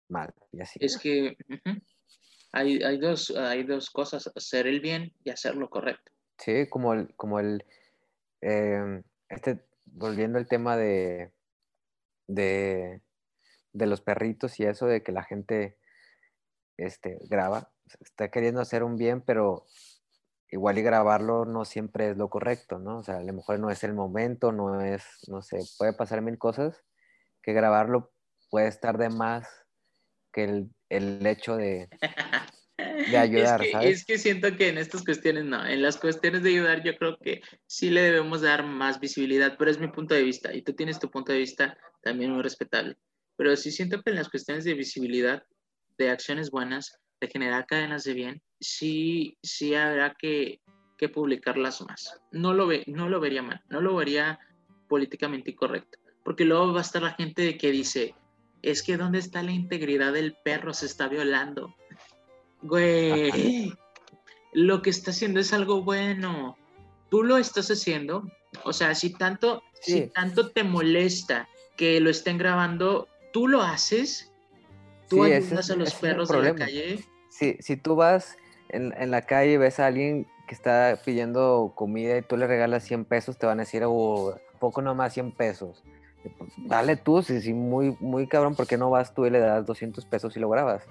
mal. 0.09 0.33
Y 0.51 0.61
así. 0.61 0.79
Es 0.81 0.97
que 0.97 1.37
hay, 2.53 2.81
hay, 2.81 2.97
dos, 2.97 3.31
hay 3.31 3.63
dos 3.63 3.89
cosas, 3.89 4.31
hacer 4.35 4.67
el 4.67 4.79
bien 4.79 5.13
y 5.23 5.29
hacer 5.29 5.55
lo 5.55 5.69
correcto. 5.69 6.11
Sí, 6.37 6.67
como 6.69 6.93
el, 6.93 7.13
como 7.15 7.39
el 7.39 7.65
em, 8.41 9.03
este, 9.29 9.65
volviendo 9.85 10.37
al 10.37 10.47
tema 10.47 10.77
de, 10.77 11.33
de, 12.27 13.01
los 13.73 14.01
perritos 14.01 14.59
y 14.59 14.63
eso, 14.65 14.85
de 14.85 15.03
que 15.03 15.11
la 15.11 15.23
gente 15.23 15.77
este, 16.77 17.19
graba, 17.29 17.71
está 18.01 18.29
queriendo 18.29 18.61
hacer 18.61 18.83
un 18.83 18.97
bien, 18.97 19.21
pero 19.21 19.65
igual 20.49 20.77
y 20.77 20.81
grabarlo 20.81 21.45
no 21.45 21.65
siempre 21.65 22.11
es 22.11 22.17
lo 22.17 22.29
correcto, 22.29 22.79
¿no? 22.79 22.99
O 22.99 23.03
sea, 23.03 23.17
a 23.17 23.23
lo 23.23 23.33
mejor 23.33 23.59
no 23.59 23.69
es 23.69 23.83
el 23.83 23.93
momento, 23.93 24.51
no 24.51 24.81
es, 24.81 25.03
no 25.27 25.41
sé, 25.41 25.59
puede 25.77 25.93
pasar 25.93 26.21
mil 26.21 26.37
cosas, 26.37 26.83
que 27.41 27.53
grabarlo 27.53 28.11
puede 28.49 28.67
estar 28.67 28.97
de 28.97 29.09
más 29.09 29.47
que 30.31 30.43
el, 30.43 30.75
el 30.89 31.25
hecho 31.25 31.55
de, 31.57 31.89
de 33.09 33.17
ayudar, 33.17 33.61
es 33.61 33.67
que, 33.67 33.71
¿sabes? 33.71 33.89
Es 33.89 34.05
que 34.05 34.17
siento 34.17 34.55
que 34.55 34.69
en 34.69 34.77
estas 34.77 35.03
cuestiones 35.03 35.45
no, 35.45 35.65
en 35.65 35.81
las 35.81 35.97
cuestiones 35.97 36.43
de 36.43 36.49
ayudar 36.49 36.83
yo 36.83 36.95
creo 36.97 37.17
que 37.17 37.41
sí 37.65 37.89
le 37.89 38.01
debemos 38.01 38.41
dar 38.41 38.65
más 38.65 38.99
visibilidad, 38.99 39.55
pero 39.57 39.71
es 39.71 39.79
mi 39.79 39.87
punto 39.87 40.15
de 40.15 40.23
vista 40.23 40.53
y 40.53 40.61
tú 40.61 40.73
tienes 40.73 40.99
tu 40.99 41.09
punto 41.09 41.31
de 41.31 41.39
vista 41.39 41.77
también 42.01 42.31
muy 42.31 42.41
respetable. 42.41 42.97
Pero 43.35 43.55
sí 43.55 43.71
siento 43.71 44.01
que 44.01 44.09
en 44.09 44.15
las 44.15 44.29
cuestiones 44.29 44.63
de 44.63 44.73
visibilidad, 44.73 45.43
de 45.97 46.09
acciones 46.09 46.49
buenas, 46.49 46.99
de 47.19 47.27
generar 47.27 47.65
cadenas 47.65 48.03
de 48.03 48.13
bien, 48.13 48.41
sí, 48.59 49.37
sí 49.43 49.75
habrá 49.75 50.15
que, 50.15 50.61
que 50.97 51.09
publicarlas 51.09 51.81
más. 51.81 52.19
No 52.31 52.53
lo, 52.53 52.67
ve, 52.67 52.83
no 52.87 53.09
lo 53.09 53.19
vería 53.19 53.43
mal, 53.43 53.61
no 53.69 53.81
lo 53.81 53.95
vería 53.95 54.39
políticamente 54.87 55.51
incorrecto, 55.51 55.99
porque 56.23 56.45
luego 56.45 56.73
va 56.73 56.79
a 56.79 56.83
estar 56.83 57.01
la 57.01 57.13
gente 57.13 57.57
que 57.57 57.71
dice, 57.71 58.15
es 58.61 58.81
que 58.83 58.97
¿dónde 58.97 59.19
está 59.19 59.43
la 59.43 59.51
integridad 59.51 60.13
del 60.13 60.35
perro? 60.43 60.73
Se 60.73 60.85
está 60.85 61.07
violando 61.07 61.75
Güey, 62.61 63.73
lo 64.53 64.81
que 64.81 64.89
está 64.89 65.11
haciendo 65.11 65.39
es 65.39 65.53
algo 65.53 65.83
bueno. 65.83 66.57
Tú 67.09 67.23
lo 67.23 67.37
estás 67.37 67.69
haciendo. 67.69 68.29
O 68.63 68.73
sea, 68.73 68.95
si 68.95 69.11
tanto, 69.11 69.61
si 69.81 70.07
tanto 70.07 70.49
te 70.49 70.63
molesta 70.63 71.47
que 71.77 71.99
lo 71.99 72.09
estén 72.09 72.37
grabando, 72.37 73.07
tú 73.31 73.47
lo 73.47 73.61
haces. 73.61 74.31
Tú 75.09 75.23
ayudas 75.23 75.69
a 75.69 75.75
los 75.75 75.93
perros 75.95 76.29
de 76.29 76.41
la 76.41 76.55
calle. 76.55 77.05
Si, 77.29 77.55
si 77.59 77.77
tú 77.77 77.95
vas 77.95 78.35
en, 78.69 78.93
en, 78.97 79.11
la 79.11 79.21
calle 79.21 79.53
y 79.53 79.57
ves 79.57 79.79
a 79.79 79.85
alguien 79.85 80.27
que 80.47 80.55
está 80.55 80.99
pidiendo 81.05 81.71
comida 81.75 82.17
y 82.17 82.21
tú 82.23 82.35
le 82.35 82.47
regalas 82.47 82.83
100 82.83 83.05
pesos, 83.05 83.37
te 83.37 83.45
van 83.45 83.59
a 83.59 83.63
decir, 83.63 83.83
oh, 83.85 84.37
poco 84.59 84.81
nomás 84.81 85.13
100 85.13 85.31
pesos. 85.33 85.83
Dale 86.57 86.97
tú, 86.97 87.21
si, 87.21 87.41
si 87.41 87.53
muy, 87.53 87.95
muy 87.99 88.27
cabrón, 88.27 88.55
¿por 88.55 88.67
qué 88.67 88.77
no 88.77 88.89
vas 88.89 89.13
tú 89.13 89.25
y 89.25 89.29
le 89.29 89.39
das 89.39 89.65
200 89.65 90.05
pesos 90.05 90.35
y 90.35 90.39
lo 90.39 90.49
grabas? 90.49 90.83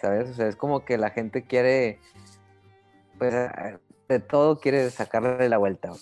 ¿Sabes? 0.00 0.30
O 0.30 0.34
sea, 0.34 0.48
es 0.48 0.56
como 0.56 0.84
que 0.84 0.98
la 0.98 1.10
gente 1.10 1.44
quiere, 1.44 2.00
pues, 3.18 3.34
de 4.08 4.20
todo 4.20 4.58
quiere 4.58 4.90
sacarle 4.90 5.48
la 5.48 5.58
vuelta. 5.58 5.92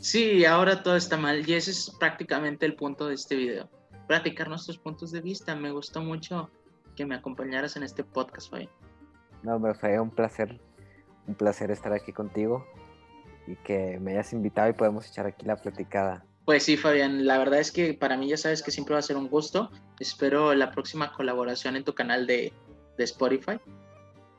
Sí, 0.00 0.44
ahora 0.46 0.82
todo 0.82 0.96
está 0.96 1.16
mal 1.16 1.48
y 1.48 1.54
ese 1.54 1.70
es 1.72 1.90
prácticamente 1.98 2.64
el 2.64 2.74
punto 2.74 3.06
de 3.06 3.14
este 3.14 3.36
video. 3.36 3.68
Platicar 4.06 4.48
nuestros 4.48 4.78
puntos 4.78 5.12
de 5.12 5.20
vista. 5.20 5.54
Me 5.54 5.70
gustó 5.70 6.00
mucho 6.00 6.50
que 6.96 7.04
me 7.04 7.14
acompañaras 7.14 7.76
en 7.76 7.82
este 7.82 8.02
podcast, 8.02 8.52
hoy. 8.52 8.68
No, 9.42 9.58
me 9.58 9.74
fue 9.74 10.00
un 10.00 10.10
placer, 10.10 10.58
un 11.26 11.34
placer 11.34 11.70
estar 11.70 11.92
aquí 11.92 12.12
contigo 12.12 12.66
y 13.46 13.56
que 13.56 13.98
me 14.00 14.12
hayas 14.12 14.32
invitado 14.32 14.70
y 14.70 14.72
podemos 14.72 15.06
echar 15.06 15.26
aquí 15.26 15.44
la 15.46 15.56
platicada. 15.56 16.24
Pues 16.46 16.64
sí, 16.64 16.76
Fabián, 16.76 17.26
la 17.26 17.38
verdad 17.38 17.60
es 17.60 17.70
que 17.70 17.94
para 17.94 18.16
mí 18.16 18.28
ya 18.28 18.36
sabes 18.36 18.62
que 18.62 18.70
siempre 18.70 18.94
va 18.94 18.98
a 18.98 19.02
ser 19.02 19.16
un 19.16 19.28
gusto. 19.28 19.70
Espero 19.98 20.54
la 20.54 20.70
próxima 20.70 21.12
colaboración 21.12 21.76
en 21.76 21.84
tu 21.84 21.94
canal 21.94 22.26
de, 22.26 22.52
de 23.00 23.04
Spotify. 23.04 23.58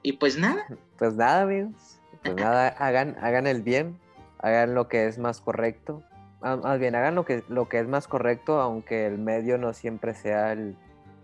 Y 0.04 0.14
pues 0.14 0.38
nada. 0.38 0.66
Pues 0.98 1.16
nada, 1.16 1.42
amigos. 1.42 2.00
Pues 2.24 2.36
nada, 2.36 2.68
hagan, 2.80 3.18
hagan 3.20 3.48
el 3.48 3.62
bien, 3.62 4.00
hagan 4.40 4.76
lo 4.76 4.88
que 4.88 5.08
es 5.08 5.18
más 5.18 5.42
correcto. 5.42 6.04
Ah, 6.42 6.56
más 6.56 6.80
bien, 6.80 6.96
hagan 6.96 7.16
lo 7.16 7.26
que, 7.26 7.44
lo 7.50 7.68
que 7.68 7.80
es 7.80 7.88
más 7.88 8.08
correcto, 8.08 8.62
aunque 8.62 9.06
el 9.06 9.18
medio 9.18 9.58
no 9.58 9.74
siempre 9.74 10.14
sea 10.16 10.54
el, 10.54 10.76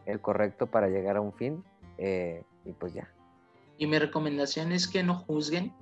el 0.06 0.20
correcto 0.20 0.68
para 0.68 0.90
llegar 0.90 1.18
a 1.18 1.22
un 1.22 1.34
fin. 1.34 1.64
Eh, 1.98 2.44
y 2.66 2.74
pues 2.74 2.94
ya. 2.94 3.10
Y 3.78 3.88
mi 3.88 4.00
recomendación 4.00 4.72
es 4.72 4.88
que 4.88 5.04
no 5.04 5.16
juzguen 5.16 5.74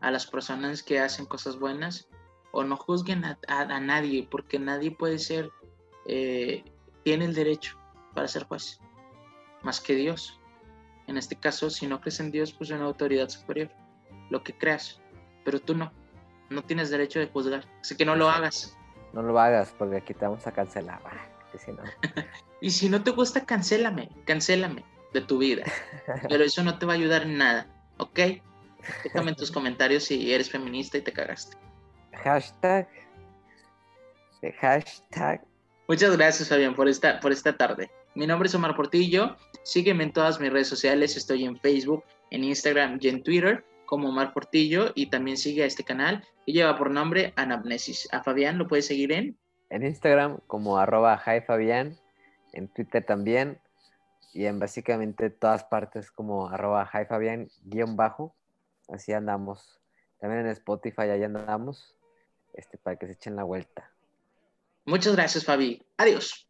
a 0.00 0.10
las 0.10 0.26
personas 0.26 0.82
que 0.82 1.00
hacen 1.00 1.26
cosas 1.26 1.58
buenas 1.58 2.08
o 2.52 2.64
no 2.64 2.76
juzguen 2.76 3.24
a, 3.24 3.38
a, 3.48 3.80
nadie, 3.80 4.26
porque 4.30 4.58
nadie 4.58 4.90
puede 4.90 5.18
ser, 5.18 5.50
eh, 6.06 6.64
tiene 7.04 7.24
el 7.24 7.34
derecho 7.34 7.78
para 8.14 8.28
ser 8.28 8.44
juez, 8.44 8.80
más 9.62 9.80
que 9.80 9.94
Dios. 9.94 10.38
En 11.08 11.16
este 11.16 11.36
caso, 11.36 11.70
si 11.70 11.86
no 11.86 12.00
crees 12.00 12.20
en 12.20 12.30
Dios, 12.30 12.52
pues 12.52 12.70
una 12.70 12.84
autoridad 12.84 13.28
superior, 13.30 13.70
lo 14.30 14.44
que 14.44 14.56
creas, 14.56 15.00
pero 15.44 15.58
tú 15.58 15.74
no, 15.74 15.90
no 16.50 16.62
tienes 16.62 16.90
derecho 16.90 17.18
de 17.18 17.26
juzgar, 17.26 17.64
así 17.80 17.96
que 17.96 18.04
no 18.04 18.14
lo 18.14 18.28
hagas. 18.28 18.76
No 19.14 19.22
lo 19.22 19.40
hagas, 19.40 19.74
porque 19.78 19.96
aquí 19.96 20.12
te 20.12 20.26
vamos 20.26 20.46
a 20.46 20.52
cancelar. 20.52 21.00
Si 21.58 21.72
no. 21.72 21.82
y 22.60 22.70
si 22.70 22.90
no 22.90 23.02
te 23.02 23.10
gusta, 23.10 23.46
cancélame, 23.46 24.10
cancélame 24.26 24.84
de 25.14 25.22
tu 25.22 25.38
vida, 25.38 25.64
pero 26.28 26.44
eso 26.44 26.62
no 26.62 26.78
te 26.78 26.84
va 26.84 26.92
a 26.92 26.96
ayudar 26.96 27.22
en 27.22 27.38
nada, 27.38 27.66
¿ok? 27.96 28.20
Déjame 29.02 29.30
en 29.30 29.36
tus 29.36 29.50
comentarios 29.50 30.04
si 30.04 30.32
eres 30.32 30.50
feminista 30.50 30.98
y 30.98 31.00
te 31.00 31.12
cagaste. 31.12 31.56
Hashtag. 32.12 32.86
Hashtag. 34.60 35.42
Muchas 35.88 36.16
gracias, 36.16 36.48
Fabián, 36.50 36.74
por 36.74 36.86
esta, 36.86 37.18
por 37.18 37.32
esta 37.32 37.56
tarde. 37.56 37.90
Mi 38.18 38.26
nombre 38.26 38.48
es 38.48 38.54
Omar 38.56 38.74
Portillo. 38.74 39.36
Sígueme 39.62 40.02
en 40.02 40.12
todas 40.12 40.40
mis 40.40 40.52
redes 40.52 40.66
sociales. 40.66 41.16
Estoy 41.16 41.44
en 41.44 41.56
Facebook, 41.56 42.02
en 42.32 42.42
Instagram 42.42 42.98
y 43.00 43.06
en 43.06 43.22
Twitter 43.22 43.64
como 43.86 44.08
Omar 44.08 44.32
Portillo. 44.32 44.90
Y 44.96 45.06
también 45.06 45.36
sigue 45.36 45.62
a 45.62 45.66
este 45.66 45.84
canal 45.84 46.24
que 46.44 46.50
lleva 46.50 46.76
por 46.76 46.90
nombre 46.90 47.32
Anamnesis. 47.36 48.08
A 48.10 48.24
Fabián 48.24 48.58
lo 48.58 48.66
puedes 48.66 48.88
seguir 48.88 49.12
en... 49.12 49.38
En 49.70 49.86
Instagram 49.86 50.40
como 50.48 50.78
arroba 50.78 51.22
Fabián. 51.46 51.96
En 52.54 52.66
Twitter 52.66 53.06
también. 53.06 53.60
Y 54.34 54.46
en 54.46 54.58
básicamente 54.58 55.30
todas 55.30 55.62
partes 55.62 56.10
como 56.10 56.48
arroba 56.48 56.90
Fabián 57.08 57.48
guion 57.66 57.94
bajo. 57.94 58.34
Así 58.88 59.12
andamos. 59.12 59.78
También 60.18 60.40
en 60.40 60.48
Spotify 60.48 61.02
ahí 61.02 61.22
andamos 61.22 61.94
este, 62.52 62.78
para 62.78 62.96
que 62.96 63.06
se 63.06 63.12
echen 63.12 63.36
la 63.36 63.44
vuelta. 63.44 63.92
Muchas 64.86 65.14
gracias, 65.14 65.44
Fabi. 65.44 65.86
Adiós. 65.98 66.47